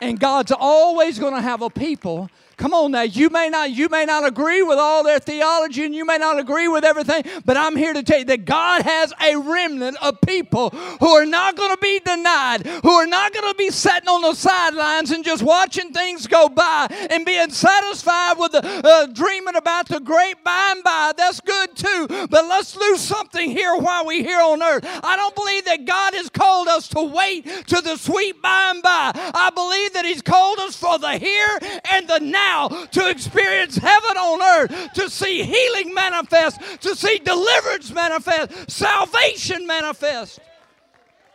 And 0.00 0.18
God's 0.18 0.52
always 0.52 1.18
going 1.18 1.34
to 1.34 1.40
have 1.40 1.62
a 1.62 1.70
people 1.70 2.30
Come 2.56 2.72
on 2.72 2.92
now, 2.92 3.02
you 3.02 3.30
may 3.30 3.48
not 3.48 3.70
you 3.70 3.88
may 3.88 4.04
not 4.04 4.26
agree 4.26 4.62
with 4.62 4.78
all 4.78 5.02
their 5.02 5.18
theology 5.18 5.84
and 5.84 5.94
you 5.94 6.04
may 6.04 6.18
not 6.18 6.38
agree 6.38 6.68
with 6.68 6.84
everything, 6.84 7.24
but 7.44 7.56
I'm 7.56 7.76
here 7.76 7.92
to 7.92 8.02
tell 8.02 8.18
you 8.18 8.24
that 8.26 8.44
God 8.44 8.82
has 8.82 9.12
a 9.20 9.36
remnant 9.36 9.96
of 10.02 10.20
people 10.20 10.70
who 10.70 11.08
are 11.08 11.26
not 11.26 11.56
going 11.56 11.74
to 11.74 11.80
be 11.80 12.00
denied, 12.00 12.66
who 12.66 12.90
are 12.90 13.06
not 13.06 13.32
going 13.32 13.50
to 13.50 13.56
be 13.56 13.70
sitting 13.70 14.08
on 14.08 14.22
the 14.22 14.34
sidelines 14.34 15.10
and 15.10 15.24
just 15.24 15.42
watching 15.42 15.92
things 15.92 16.26
go 16.26 16.48
by 16.48 16.86
and 17.10 17.24
being 17.24 17.50
satisfied 17.50 18.34
with 18.38 18.52
the 18.52 18.64
uh, 18.64 19.06
dreaming 19.06 19.56
about 19.56 19.88
the 19.88 20.00
great 20.00 20.42
by 20.44 20.70
and 20.72 20.84
by. 20.84 21.12
That's 21.16 21.40
good 21.40 21.74
too, 21.76 22.06
but 22.08 22.46
let's 22.46 22.72
do 22.72 22.96
something 22.96 23.50
here 23.50 23.76
while 23.76 24.06
we're 24.06 24.22
here 24.22 24.40
on 24.40 24.62
earth. 24.62 24.84
I 25.02 25.16
don't 25.16 25.34
believe 25.34 25.64
that 25.64 25.84
God 25.84 26.14
has 26.14 26.28
called 26.28 26.68
us 26.68 26.88
to 26.88 27.02
wait 27.02 27.46
to 27.68 27.80
the 27.80 27.96
sweet 27.96 28.40
by 28.40 28.70
and 28.72 28.82
by. 28.82 29.12
I 29.14 29.50
believe 29.54 29.92
that 29.94 30.04
He's 30.04 30.22
called 30.22 30.58
us 30.60 30.76
for 30.76 30.98
the 30.98 31.18
here 31.18 31.58
and 31.94 32.08
the 32.08 32.18
now 32.18 32.68
to 32.68 33.08
experience 33.08 33.76
heaven 33.76 34.16
on 34.16 34.42
earth, 34.42 34.92
to 34.94 35.08
see 35.08 35.42
healing 35.42 35.94
manifest, 35.94 36.60
to 36.80 36.94
see 36.94 37.18
deliverance 37.18 37.90
manifest, 37.92 38.70
salvation 38.70 39.66
manifest 39.66 40.40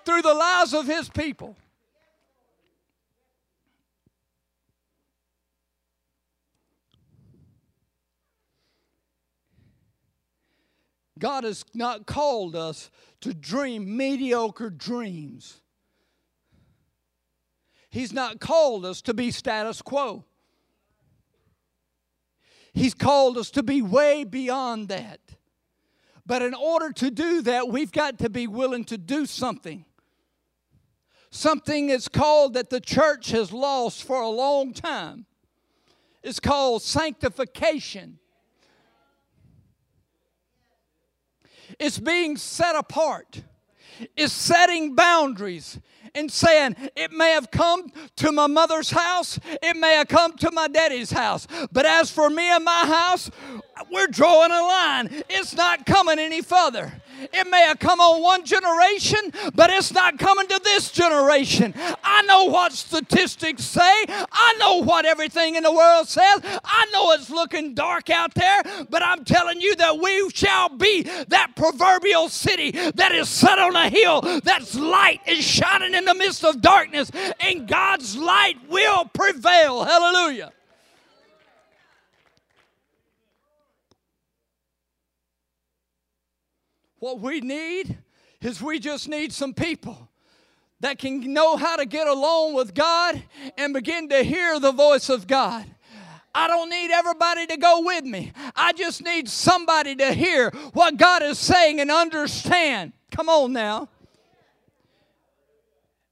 through 0.05 0.21
the 0.21 0.33
lives 0.33 0.73
of 0.73 0.85
his 0.85 1.09
people. 1.09 1.55
God 11.17 11.43
has 11.43 11.65
not 11.73 12.05
called 12.05 12.55
us 12.55 12.89
to 13.21 13.33
dream 13.33 13.97
mediocre 13.97 14.69
dreams. 14.69 15.61
He's 17.89 18.13
not 18.13 18.39
called 18.39 18.85
us 18.85 19.01
to 19.03 19.13
be 19.13 19.31
status 19.31 19.81
quo. 19.81 20.23
He's 22.73 22.93
called 22.93 23.37
us 23.37 23.49
to 23.51 23.63
be 23.63 23.81
way 23.81 24.23
beyond 24.23 24.89
that. 24.89 25.19
But 26.25 26.41
in 26.41 26.53
order 26.53 26.91
to 26.93 27.09
do 27.09 27.41
that, 27.41 27.69
we've 27.69 27.91
got 27.91 28.19
to 28.19 28.29
be 28.29 28.45
willing 28.45 28.85
to 28.85 28.97
do 28.97 29.25
something. 29.25 29.85
Something 31.31 31.89
is 31.89 32.07
called 32.07 32.53
that 32.53 32.69
the 32.69 32.79
church 32.79 33.31
has 33.31 33.51
lost 33.51 34.03
for 34.03 34.21
a 34.21 34.29
long 34.29 34.73
time. 34.73 35.25
It's 36.23 36.39
called 36.39 36.81
sanctification. 36.81 38.19
It's 41.79 41.99
being 41.99 42.35
set 42.37 42.75
apart. 42.75 43.43
It's 44.15 44.33
setting 44.33 44.95
boundaries 44.95 45.79
and 46.15 46.31
saying, 46.31 46.75
It 46.95 47.11
may 47.11 47.31
have 47.31 47.51
come 47.51 47.91
to 48.17 48.31
my 48.31 48.47
mother's 48.47 48.91
house, 48.91 49.39
it 49.45 49.77
may 49.77 49.95
have 49.95 50.07
come 50.07 50.33
to 50.37 50.51
my 50.51 50.67
daddy's 50.67 51.11
house, 51.11 51.47
but 51.71 51.85
as 51.85 52.11
for 52.11 52.29
me 52.29 52.49
and 52.49 52.63
my 52.63 52.85
house, 52.85 53.31
we're 53.91 54.07
drawing 54.07 54.51
a 54.51 54.61
line. 54.61 55.23
It's 55.29 55.55
not 55.55 55.85
coming 55.85 56.19
any 56.19 56.41
further. 56.41 57.01
It 57.33 57.47
may 57.49 57.61
have 57.61 57.79
come 57.79 57.99
on 57.99 58.21
one 58.21 58.45
generation, 58.45 59.31
but 59.53 59.69
it's 59.69 59.93
not 59.93 60.17
coming 60.19 60.47
to 60.47 60.59
this 60.63 60.91
generation. 60.91 61.73
I 62.03 62.21
know 62.23 62.45
what 62.45 62.73
statistics 62.73 63.63
say. 63.63 63.81
I 64.07 64.55
know 64.59 64.83
what 64.83 65.05
everything 65.05 65.55
in 65.55 65.63
the 65.63 65.71
world 65.71 66.07
says. 66.07 66.41
I 66.43 66.87
know 66.91 67.11
it's 67.11 67.29
looking 67.29 67.73
dark 67.73 68.09
out 68.09 68.33
there, 68.33 68.61
but 68.89 69.03
I'm 69.03 69.23
telling 69.25 69.61
you 69.61 69.75
that 69.75 69.99
we 69.99 70.29
shall 70.31 70.69
be 70.69 71.03
that 71.03 71.55
proverbial 71.55 72.29
city 72.29 72.71
that 72.71 73.11
is 73.13 73.29
set 73.29 73.59
on 73.59 73.75
a 73.75 73.89
hill, 73.89 74.21
that's 74.43 74.75
light 74.75 75.21
is 75.27 75.43
shining 75.43 75.93
in 75.93 76.05
the 76.05 76.13
midst 76.13 76.43
of 76.43 76.61
darkness, 76.61 77.11
and 77.39 77.67
God's 77.67 78.15
light 78.17 78.57
will 78.69 79.05
prevail. 79.05 79.83
Hallelujah. 79.83 80.51
What 86.99 87.19
we 87.19 87.41
need 87.41 87.97
is 88.41 88.61
we 88.61 88.79
just 88.79 89.07
need 89.07 89.31
some 89.33 89.53
people 89.53 90.09
that 90.81 90.97
can 90.97 91.33
know 91.33 91.57
how 91.57 91.75
to 91.75 91.85
get 91.85 92.07
along 92.07 92.53
with 92.53 92.73
God 92.73 93.21
and 93.57 93.73
begin 93.73 94.09
to 94.09 94.23
hear 94.23 94.59
the 94.59 94.71
voice 94.71 95.09
of 95.09 95.27
God. 95.27 95.65
I 96.33 96.47
don't 96.47 96.69
need 96.69 96.91
everybody 96.91 97.47
to 97.47 97.57
go 97.57 97.81
with 97.81 98.05
me. 98.05 98.31
I 98.55 98.73
just 98.73 99.03
need 99.03 99.27
somebody 99.27 99.95
to 99.95 100.13
hear 100.13 100.51
what 100.73 100.97
God 100.97 101.23
is 101.23 101.39
saying 101.39 101.79
and 101.79 101.91
understand. 101.91 102.93
Come 103.11 103.29
on 103.29 103.51
now 103.51 103.89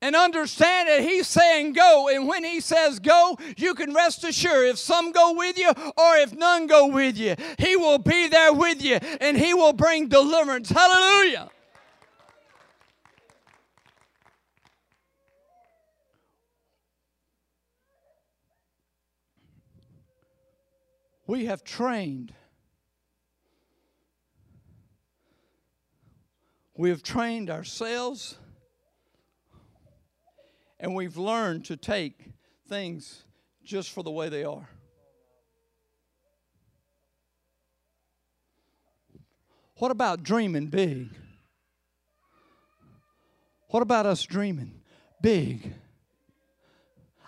and 0.02 0.16
understand 0.16 0.90
that 0.90 1.02
he's 1.02 1.28
saying 1.28 1.74
go. 1.74 2.10
And 2.10 2.28
when 2.28 2.44
he 2.44 2.60
says 2.60 3.00
go, 3.00 3.38
you 3.58 3.74
can 3.74 3.94
rest 3.94 4.24
assured 4.24 4.68
if 4.68 4.78
some 4.78 5.12
go 5.12 5.34
with 5.34 5.58
you 5.58 5.70
or 5.70 6.16
if 6.18 6.34
none 6.34 6.68
go 6.68 6.88
with 6.88 7.18
you, 7.18 7.36
he 7.58 7.76
will 7.76 7.98
be 7.98 8.28
there 8.28 8.54
with 8.54 8.82
you 8.82 8.96
and 9.20 9.38
he 9.38 9.54
will 9.54 9.74
bring 9.74 10.08
deliverance. 10.08 10.70
Hallelujah. 10.70 11.50
We 21.26 21.46
have 21.46 21.64
trained. 21.66 22.34
We 26.78 26.90
have 26.90 27.04
trained 27.04 27.50
ourselves 27.50 28.38
and 30.80 30.94
we've 30.94 31.18
learned 31.18 31.66
to 31.66 31.78
take 31.78 32.32
things 32.68 33.24
just 33.64 33.92
for 33.92 34.04
the 34.04 34.12
way 34.12 34.30
they 34.30 34.44
are. 34.44 34.70
What 39.78 39.92
about 39.92 40.24
dreaming 40.24 40.68
big? 40.68 41.10
What 43.70 43.84
about 43.84 44.06
us 44.06 44.24
dreaming 44.24 44.82
big? 45.22 45.74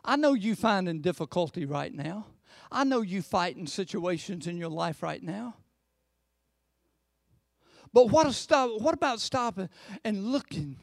I 0.04 0.16
know 0.16 0.34
you 0.34 0.56
finding 0.56 1.02
difficulty 1.02 1.66
right 1.66 1.94
now. 1.94 2.26
I 2.72 2.84
know 2.84 3.02
you 3.02 3.22
fighting 3.22 3.68
situations 3.68 4.48
in 4.48 4.58
your 4.58 4.70
life 4.70 5.04
right 5.04 5.22
now. 5.22 5.56
But 7.92 8.10
what, 8.10 8.32
stop, 8.34 8.82
what 8.82 8.94
about 8.94 9.20
stopping 9.20 9.70
and 10.04 10.32
looking 10.32 10.78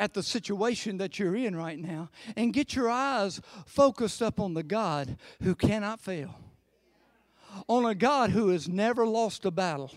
at 0.00 0.14
the 0.14 0.22
situation 0.22 0.96
that 0.96 1.18
you're 1.18 1.36
in 1.36 1.54
right 1.54 1.78
now 1.78 2.08
and 2.34 2.54
get 2.54 2.74
your 2.74 2.88
eyes 2.88 3.38
focused 3.66 4.22
up 4.22 4.40
on 4.40 4.54
the 4.54 4.62
God 4.62 5.18
who 5.42 5.54
cannot 5.54 6.00
fail 6.00 6.34
on 7.68 7.84
a 7.84 7.94
God 7.94 8.30
who 8.30 8.48
has 8.48 8.66
never 8.66 9.06
lost 9.06 9.44
a 9.44 9.50
battle. 9.50 9.92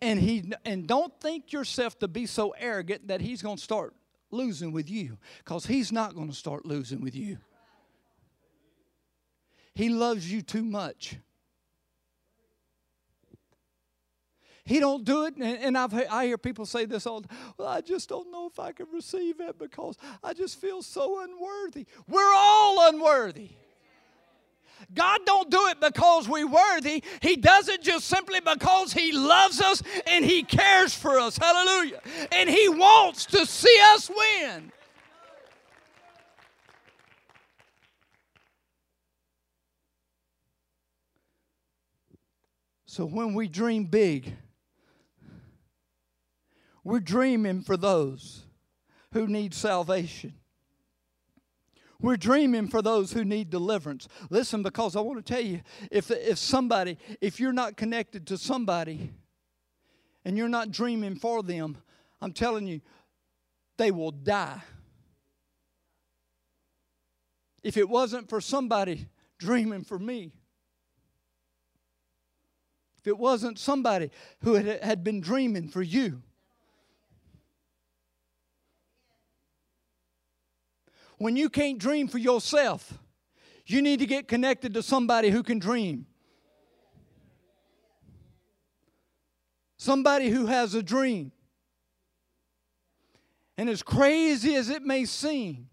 And 0.00 0.20
he 0.20 0.52
and 0.64 0.86
don't 0.86 1.12
think 1.20 1.52
yourself 1.52 1.98
to 1.98 2.08
be 2.08 2.26
so 2.26 2.54
arrogant 2.58 3.08
that 3.08 3.20
he's 3.20 3.42
going 3.42 3.56
to 3.56 3.62
start 3.62 3.94
losing 4.30 4.70
with 4.70 4.88
you 4.88 5.18
cuz 5.44 5.66
he's 5.66 5.90
not 5.90 6.14
going 6.14 6.28
to 6.28 6.34
start 6.34 6.64
losing 6.64 7.00
with 7.00 7.16
you. 7.16 7.38
He 9.74 9.88
loves 9.88 10.30
you 10.30 10.42
too 10.42 10.64
much. 10.64 11.16
He 14.64 14.78
don't 14.78 15.04
do 15.04 15.24
it, 15.24 15.36
and 15.36 15.76
I've, 15.76 15.94
I 15.94 16.26
hear 16.26 16.38
people 16.38 16.66
say 16.66 16.84
this 16.84 17.06
all. 17.06 17.24
Well, 17.56 17.68
I 17.68 17.80
just 17.80 18.08
don't 18.08 18.30
know 18.30 18.46
if 18.46 18.58
I 18.58 18.72
can 18.72 18.86
receive 18.92 19.40
it 19.40 19.58
because 19.58 19.96
I 20.22 20.32
just 20.32 20.60
feel 20.60 20.82
so 20.82 21.22
unworthy. 21.22 21.86
We're 22.06 22.32
all 22.34 22.88
unworthy. 22.88 23.50
God 24.94 25.20
don't 25.26 25.50
do 25.50 25.68
it 25.68 25.80
because 25.80 26.28
we're 26.28 26.46
worthy. 26.46 27.02
He 27.20 27.36
does 27.36 27.68
it 27.68 27.82
just 27.82 28.06
simply 28.06 28.40
because 28.40 28.92
He 28.92 29.12
loves 29.12 29.60
us 29.60 29.82
and 30.06 30.24
He 30.24 30.42
cares 30.42 30.94
for 30.94 31.18
us. 31.18 31.36
Hallelujah. 31.36 32.00
And 32.32 32.48
He 32.48 32.68
wants 32.68 33.26
to 33.26 33.46
see 33.46 33.78
us 33.94 34.10
win. 34.10 34.72
So 42.86 43.04
when 43.06 43.34
we 43.34 43.46
dream 43.46 43.84
big, 43.84 44.36
we're 46.84 47.00
dreaming 47.00 47.62
for 47.62 47.76
those 47.76 48.44
who 49.12 49.26
need 49.26 49.54
salvation. 49.54 50.34
We're 52.00 52.16
dreaming 52.16 52.68
for 52.68 52.80
those 52.80 53.12
who 53.12 53.24
need 53.24 53.50
deliverance. 53.50 54.08
Listen, 54.30 54.62
because 54.62 54.96
I 54.96 55.00
want 55.00 55.24
to 55.24 55.32
tell 55.32 55.42
you 55.42 55.60
if, 55.90 56.10
if 56.10 56.38
somebody, 56.38 56.96
if 57.20 57.38
you're 57.38 57.52
not 57.52 57.76
connected 57.76 58.26
to 58.28 58.38
somebody 58.38 59.12
and 60.24 60.36
you're 60.36 60.48
not 60.48 60.70
dreaming 60.70 61.16
for 61.16 61.42
them, 61.42 61.76
I'm 62.22 62.32
telling 62.32 62.66
you, 62.66 62.80
they 63.76 63.90
will 63.90 64.12
die. 64.12 64.62
If 67.62 67.76
it 67.76 67.88
wasn't 67.88 68.30
for 68.30 68.40
somebody 68.40 69.08
dreaming 69.38 69.84
for 69.84 69.98
me, 69.98 70.32
if 72.98 73.06
it 73.06 73.18
wasn't 73.18 73.58
somebody 73.58 74.10
who 74.40 74.54
had, 74.54 74.82
had 74.82 75.04
been 75.04 75.20
dreaming 75.20 75.68
for 75.68 75.82
you, 75.82 76.22
when 81.20 81.36
you 81.36 81.50
can't 81.50 81.78
dream 81.78 82.08
for 82.08 82.16
yourself, 82.16 82.98
you 83.66 83.82
need 83.82 83.98
to 83.98 84.06
get 84.06 84.26
connected 84.26 84.72
to 84.72 84.82
somebody 84.82 85.28
who 85.28 85.42
can 85.42 85.58
dream. 85.58 86.06
Somebody 89.76 90.30
who 90.30 90.46
has 90.46 90.72
a 90.72 90.82
dream. 90.82 91.30
And 93.58 93.68
as 93.68 93.82
crazy 93.82 94.54
as 94.54 94.70
it 94.70 94.82
may 94.82 95.04
seem, 95.04 95.68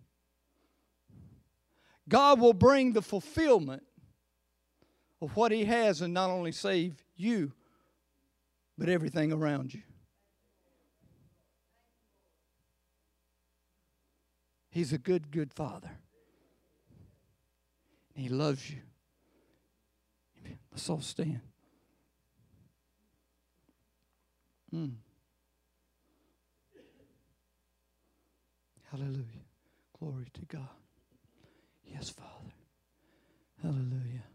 God 2.09 2.41
will 2.41 2.51
bring 2.51 2.91
the 2.91 3.01
fulfillment 3.01 3.83
of 5.21 5.33
what 5.37 5.53
He 5.53 5.63
has 5.63 6.01
and 6.01 6.13
not 6.13 6.29
only 6.29 6.51
save 6.51 7.01
you, 7.15 7.53
but 8.77 8.89
everything 8.89 9.31
around 9.31 9.73
you. 9.73 9.81
He's 14.77 14.93
a 14.93 14.99
good, 14.99 15.31
good 15.31 15.51
father. 15.55 15.89
He 18.13 18.29
loves 18.29 18.69
you. 18.69 18.77
Let's 20.71 20.87
all 20.87 21.01
stand. 21.01 21.39
Mm. 24.71 24.91
Hallelujah. 28.91 29.25
Glory 29.97 30.27
to 30.31 30.41
God. 30.45 30.69
Yes, 31.83 32.11
Father. 32.11 32.53
Hallelujah. 33.63 34.25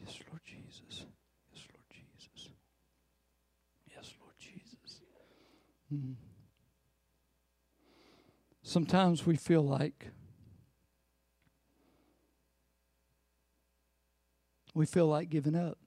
Yes, 0.00 0.18
Lord 0.28 0.42
Jesus. 0.44 1.04
Yes, 1.52 1.62
Lord 1.72 1.86
Jesus. 1.90 2.48
Yes, 3.86 4.12
Lord 4.20 4.34
Jesus. 4.36 5.00
Hmm. 5.88 6.23
Sometimes 8.74 9.24
we 9.24 9.36
feel 9.36 9.62
like 9.62 10.08
we 14.74 14.84
feel 14.84 15.06
like 15.06 15.30
giving 15.30 15.54
up. 15.54 15.78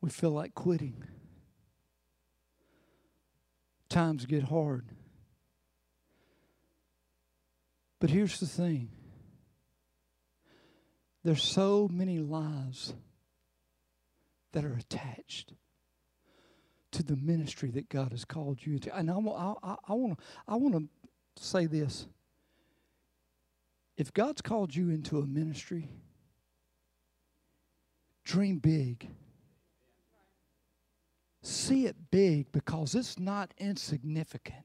We 0.00 0.10
feel 0.10 0.32
like 0.32 0.52
quitting. 0.52 1.04
Times 3.88 4.26
get 4.26 4.42
hard. 4.42 4.86
But 8.00 8.10
here's 8.10 8.40
the 8.40 8.46
thing 8.46 8.88
there's 11.22 11.44
so 11.44 11.88
many 11.88 12.18
lives 12.18 12.94
that 14.50 14.64
are 14.64 14.74
attached 14.74 15.52
to 16.92 17.02
the 17.02 17.16
ministry 17.16 17.70
that 17.70 17.88
God 17.88 18.12
has 18.12 18.24
called 18.24 18.64
you 18.64 18.78
to. 18.80 18.96
And 18.96 19.10
I, 19.10 19.14
I, 19.14 19.76
I 19.88 19.92
want 19.94 20.18
to 20.18 20.24
I 20.46 20.54
want 20.56 20.74
to 20.74 21.42
say 21.42 21.66
this. 21.66 22.06
If 23.96 24.12
God's 24.12 24.40
called 24.40 24.74
you 24.74 24.90
into 24.90 25.18
a 25.18 25.26
ministry, 25.26 25.88
dream 28.24 28.58
big. 28.58 29.08
See 31.42 31.86
it 31.86 31.96
big 32.10 32.50
because 32.52 32.94
it's 32.94 33.18
not 33.18 33.52
insignificant. 33.58 34.64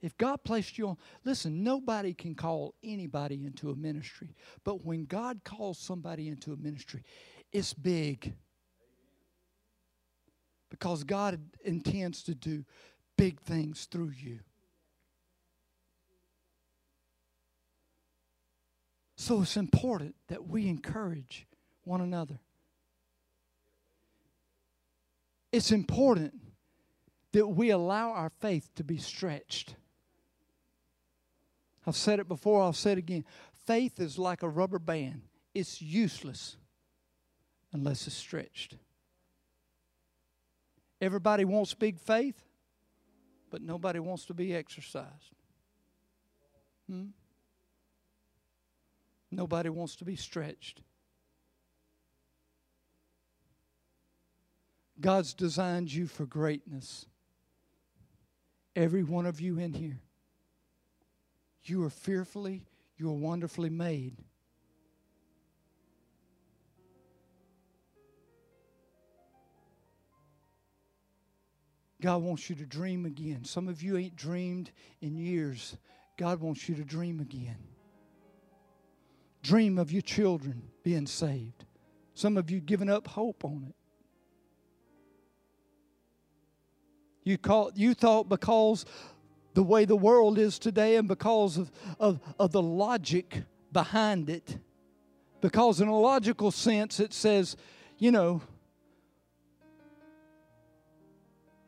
If 0.00 0.16
God 0.16 0.44
placed 0.44 0.78
you 0.78 0.88
on, 0.88 0.96
listen, 1.24 1.64
nobody 1.64 2.14
can 2.14 2.34
call 2.34 2.74
anybody 2.84 3.44
into 3.44 3.70
a 3.70 3.74
ministry. 3.74 4.34
But 4.62 4.84
when 4.84 5.06
God 5.06 5.40
calls 5.44 5.78
somebody 5.78 6.28
into 6.28 6.52
a 6.52 6.56
ministry, 6.56 7.02
it's 7.52 7.74
big. 7.74 8.34
Because 10.78 11.02
God 11.04 11.40
intends 11.64 12.22
to 12.24 12.34
do 12.34 12.64
big 13.16 13.40
things 13.40 13.86
through 13.90 14.12
you. 14.16 14.40
So 19.16 19.42
it's 19.42 19.56
important 19.56 20.14
that 20.28 20.46
we 20.46 20.68
encourage 20.68 21.46
one 21.82 22.00
another. 22.00 22.38
It's 25.50 25.72
important 25.72 26.34
that 27.32 27.46
we 27.46 27.70
allow 27.70 28.12
our 28.12 28.30
faith 28.30 28.70
to 28.76 28.84
be 28.84 28.98
stretched. 28.98 29.74
I've 31.86 31.96
said 31.96 32.20
it 32.20 32.28
before, 32.28 32.62
I'll 32.62 32.72
say 32.72 32.92
it 32.92 32.98
again. 32.98 33.24
Faith 33.66 33.98
is 33.98 34.18
like 34.18 34.42
a 34.42 34.48
rubber 34.48 34.78
band, 34.78 35.22
it's 35.54 35.82
useless 35.82 36.56
unless 37.72 38.06
it's 38.06 38.16
stretched. 38.16 38.76
Everybody 41.00 41.44
wants 41.44 41.74
big 41.74 41.98
faith, 41.98 42.42
but 43.50 43.62
nobody 43.62 43.98
wants 43.98 44.24
to 44.26 44.34
be 44.34 44.54
exercised. 44.54 45.34
Hmm? 46.88 47.06
Nobody 49.30 49.68
wants 49.68 49.96
to 49.96 50.04
be 50.04 50.16
stretched. 50.16 50.82
God's 55.00 55.34
designed 55.34 55.92
you 55.92 56.06
for 56.06 56.26
greatness. 56.26 57.06
Every 58.74 59.02
one 59.04 59.26
of 59.26 59.40
you 59.40 59.58
in 59.58 59.74
here. 59.74 60.00
You 61.62 61.84
are 61.84 61.90
fearfully, 61.90 62.64
you 62.96 63.08
are 63.10 63.14
wonderfully 63.14 63.70
made. 63.70 64.16
God 72.00 72.22
wants 72.22 72.48
you 72.48 72.56
to 72.56 72.66
dream 72.66 73.06
again. 73.06 73.44
Some 73.44 73.68
of 73.68 73.82
you 73.82 73.96
ain't 73.96 74.16
dreamed 74.16 74.70
in 75.00 75.16
years. 75.16 75.76
God 76.16 76.40
wants 76.40 76.68
you 76.68 76.74
to 76.76 76.84
dream 76.84 77.20
again. 77.20 77.58
Dream 79.42 79.78
of 79.78 79.90
your 79.90 80.02
children 80.02 80.62
being 80.82 81.06
saved. 81.06 81.64
Some 82.14 82.36
of 82.36 82.50
you 82.50 82.60
giving 82.60 82.90
up 82.90 83.08
hope 83.08 83.44
on 83.44 83.66
it. 83.68 83.74
You, 87.24 87.36
call, 87.36 87.70
you 87.74 87.94
thought 87.94 88.28
because 88.28 88.84
the 89.54 89.62
way 89.62 89.84
the 89.84 89.96
world 89.96 90.38
is 90.38 90.58
today 90.58 90.96
and 90.96 91.08
because 91.08 91.56
of, 91.56 91.70
of, 91.98 92.20
of 92.38 92.52
the 92.52 92.62
logic 92.62 93.42
behind 93.72 94.30
it. 94.30 94.58
Because, 95.40 95.80
in 95.80 95.88
a 95.88 95.98
logical 95.98 96.50
sense, 96.50 96.98
it 97.00 97.12
says, 97.12 97.56
you 97.98 98.10
know, 98.10 98.40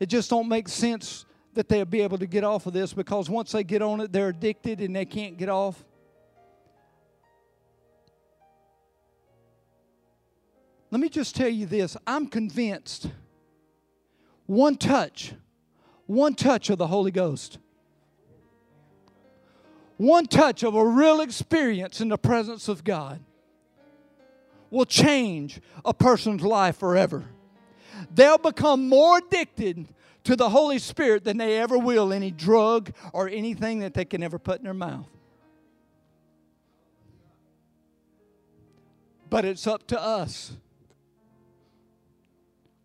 it 0.00 0.06
just 0.06 0.30
don't 0.30 0.48
make 0.48 0.68
sense 0.68 1.26
that 1.54 1.68
they'll 1.68 1.84
be 1.84 2.00
able 2.00 2.18
to 2.18 2.26
get 2.26 2.42
off 2.42 2.66
of 2.66 2.72
this 2.72 2.92
because 2.92 3.30
once 3.30 3.52
they 3.52 3.62
get 3.62 3.82
on 3.82 4.00
it, 4.00 4.12
they're 4.12 4.30
addicted 4.30 4.80
and 4.80 4.96
they 4.96 5.04
can't 5.04 5.36
get 5.36 5.48
off. 5.48 5.84
Let 10.90 11.00
me 11.00 11.08
just 11.08 11.36
tell 11.36 11.48
you 11.48 11.66
this 11.66 11.96
I'm 12.06 12.26
convinced 12.26 13.08
one 14.46 14.76
touch, 14.76 15.34
one 16.06 16.34
touch 16.34 16.70
of 16.70 16.78
the 16.78 16.88
Holy 16.88 17.12
Ghost 17.12 17.58
one 20.00 20.24
touch 20.24 20.62
of 20.62 20.74
a 20.74 20.82
real 20.82 21.20
experience 21.20 22.00
in 22.00 22.08
the 22.08 22.16
presence 22.16 22.68
of 22.68 22.82
God 22.82 23.20
will 24.70 24.86
change 24.86 25.60
a 25.84 25.92
person's 25.92 26.40
life 26.40 26.78
forever. 26.78 27.26
They'll 28.14 28.38
become 28.38 28.88
more 28.88 29.18
addicted 29.18 29.88
to 30.24 30.36
the 30.36 30.48
Holy 30.48 30.78
Spirit 30.78 31.24
than 31.24 31.36
they 31.36 31.58
ever 31.58 31.78
will 31.78 32.12
any 32.12 32.30
drug 32.30 32.92
or 33.12 33.28
anything 33.28 33.80
that 33.80 33.94
they 33.94 34.04
can 34.04 34.22
ever 34.22 34.38
put 34.38 34.58
in 34.58 34.64
their 34.64 34.74
mouth. 34.74 35.08
But 39.28 39.44
it's 39.44 39.66
up 39.66 39.86
to 39.88 40.00
us. 40.00 40.52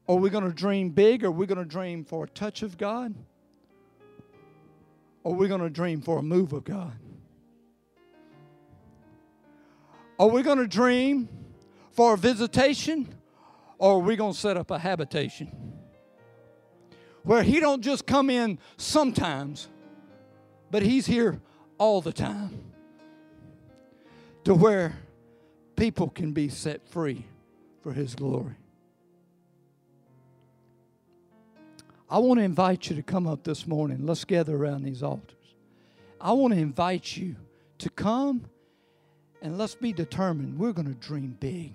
Are 0.08 0.16
we 0.16 0.30
going 0.30 0.44
to 0.44 0.54
dream 0.54 0.92
big? 0.92 1.24
Or 1.24 1.28
are 1.28 1.32
we 1.32 1.48
going 1.48 1.58
to 1.58 1.66
dream 1.66 2.06
for 2.06 2.26
a 2.26 2.28
touch 2.28 2.62
of 2.62 2.78
God? 2.78 3.16
Or 5.24 5.34
are 5.34 5.38
we 5.38 5.48
going 5.48 5.62
to 5.62 5.70
dream 5.72 6.02
for 6.02 6.20
a 6.20 6.24
move 6.24 6.54
of 6.54 6.64
God? 6.64 6.94
Are 10.20 10.28
we 10.28 10.44
going 10.44 10.60
to 10.60 10.68
dream 10.68 11.28
for 11.92 12.14
a 12.14 12.18
visitation 12.18 13.08
or 13.86 13.98
are 13.98 14.00
we 14.00 14.16
going 14.16 14.34
to 14.34 14.40
set 14.40 14.58
up 14.58 14.72
a 14.72 14.80
habitation? 14.80 15.48
Where 17.22 17.44
he 17.44 17.60
don't 17.60 17.84
just 17.84 18.08
come 18.08 18.32
in 18.32 18.58
sometimes, 18.78 19.68
but 20.72 20.82
he's 20.82 21.06
here 21.06 21.40
all 21.78 22.02
the 22.02 22.12
time. 22.12 22.64
To 24.46 24.56
where 24.56 24.98
people 25.76 26.10
can 26.10 26.32
be 26.32 26.50
set 26.50 26.90
free 26.90 27.26
for 27.84 27.94
his 27.94 28.16
glory. 28.16 28.56
I 32.10 32.18
want 32.18 32.40
to 32.40 32.44
invite 32.44 32.90
you 32.90 32.96
to 32.96 33.04
come 33.04 33.28
up 33.28 33.44
this 33.44 33.68
morning. 33.68 34.04
Let's 34.04 34.26
gather 34.26 34.56
around 34.56 34.82
these 34.82 35.04
altars. 35.04 35.38
I 36.20 36.32
want 36.32 36.56
to 36.56 36.60
invite 36.60 37.16
you 37.16 37.36
to 37.78 37.92
come 37.92 38.46
and 39.44 39.60
let's 39.60 39.76
be 39.76 39.94
determined. 39.94 40.58
We're 40.58 40.74
going 40.74 40.88
to 40.88 40.96
dream 40.96 41.38
big. 41.40 41.74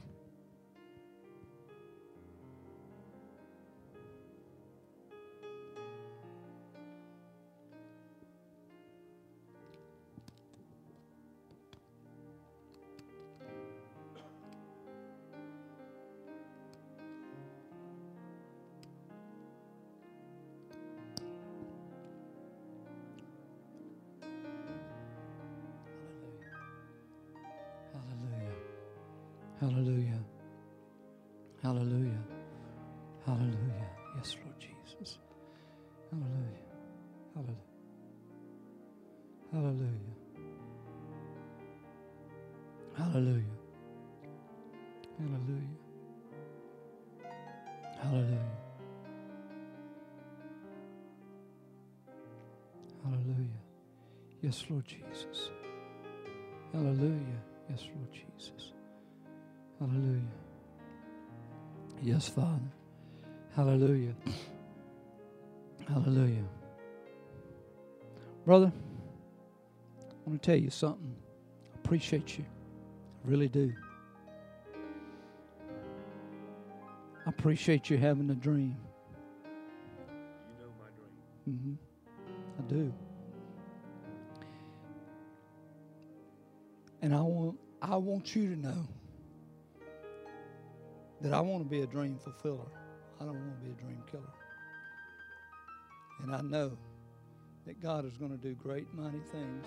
Yes, 54.43 54.65
Lord 54.71 54.87
Jesus. 54.87 55.51
Hallelujah. 56.73 57.43
Yes, 57.69 57.87
Lord 57.95 58.13
Jesus. 58.13 58.73
Hallelujah. 59.79 60.23
Yes, 62.03 62.29
Father. 62.29 62.61
Hallelujah. 63.55 64.15
Hallelujah. 65.87 66.45
Brother, 68.47 68.73
I 69.99 70.15
want 70.25 70.43
to 70.43 70.47
tell 70.47 70.59
you 70.59 70.71
something. 70.71 71.15
I 71.75 71.79
appreciate 71.85 72.39
you. 72.39 72.45
I 73.25 73.31
really 73.31 73.49
do. 73.49 73.73
I 77.27 77.29
appreciate 77.29 77.91
you 77.91 77.99
having 77.99 78.31
a 78.31 78.35
dream. 78.35 78.77
You 79.45 80.65
know 80.65 80.73
my 80.79 80.87
dream. 80.97 81.77
Mm-hmm. 82.59 82.59
I 82.59 82.73
do. 82.73 82.95
And 87.03 87.15
I 87.15 87.23
want 87.23 87.59
I 87.83 87.97
want 87.97 88.37
you 88.37 88.55
to 88.55 88.61
know 88.61 88.87
that 91.21 91.33
I 91.33 91.41
want 91.41 91.65
to 91.65 91.69
be 91.69 91.83
a 91.83 91.87
dream 91.87 92.19
fulfiller. 92.19 92.71
I 93.21 93.25
don't 93.25 93.35
want 93.35 93.61
to 93.61 93.67
be 93.67 93.71
a 93.73 93.75
dream 93.75 94.03
killer. 94.11 94.23
And 96.23 96.35
I 96.35 96.43
know 96.43 96.77
that 97.67 97.81
God 97.81 98.05
is 98.05 98.17
going 98.17 98.33
to 98.33 98.37
do 98.37 98.55
great 98.55 98.93
mighty 98.95 99.21
things. 99.33 99.67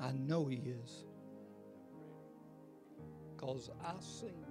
I 0.00 0.12
know 0.12 0.46
he 0.46 0.56
is. 0.56 1.04
Because 3.34 3.70
I 3.84 3.94
seen 4.00 4.45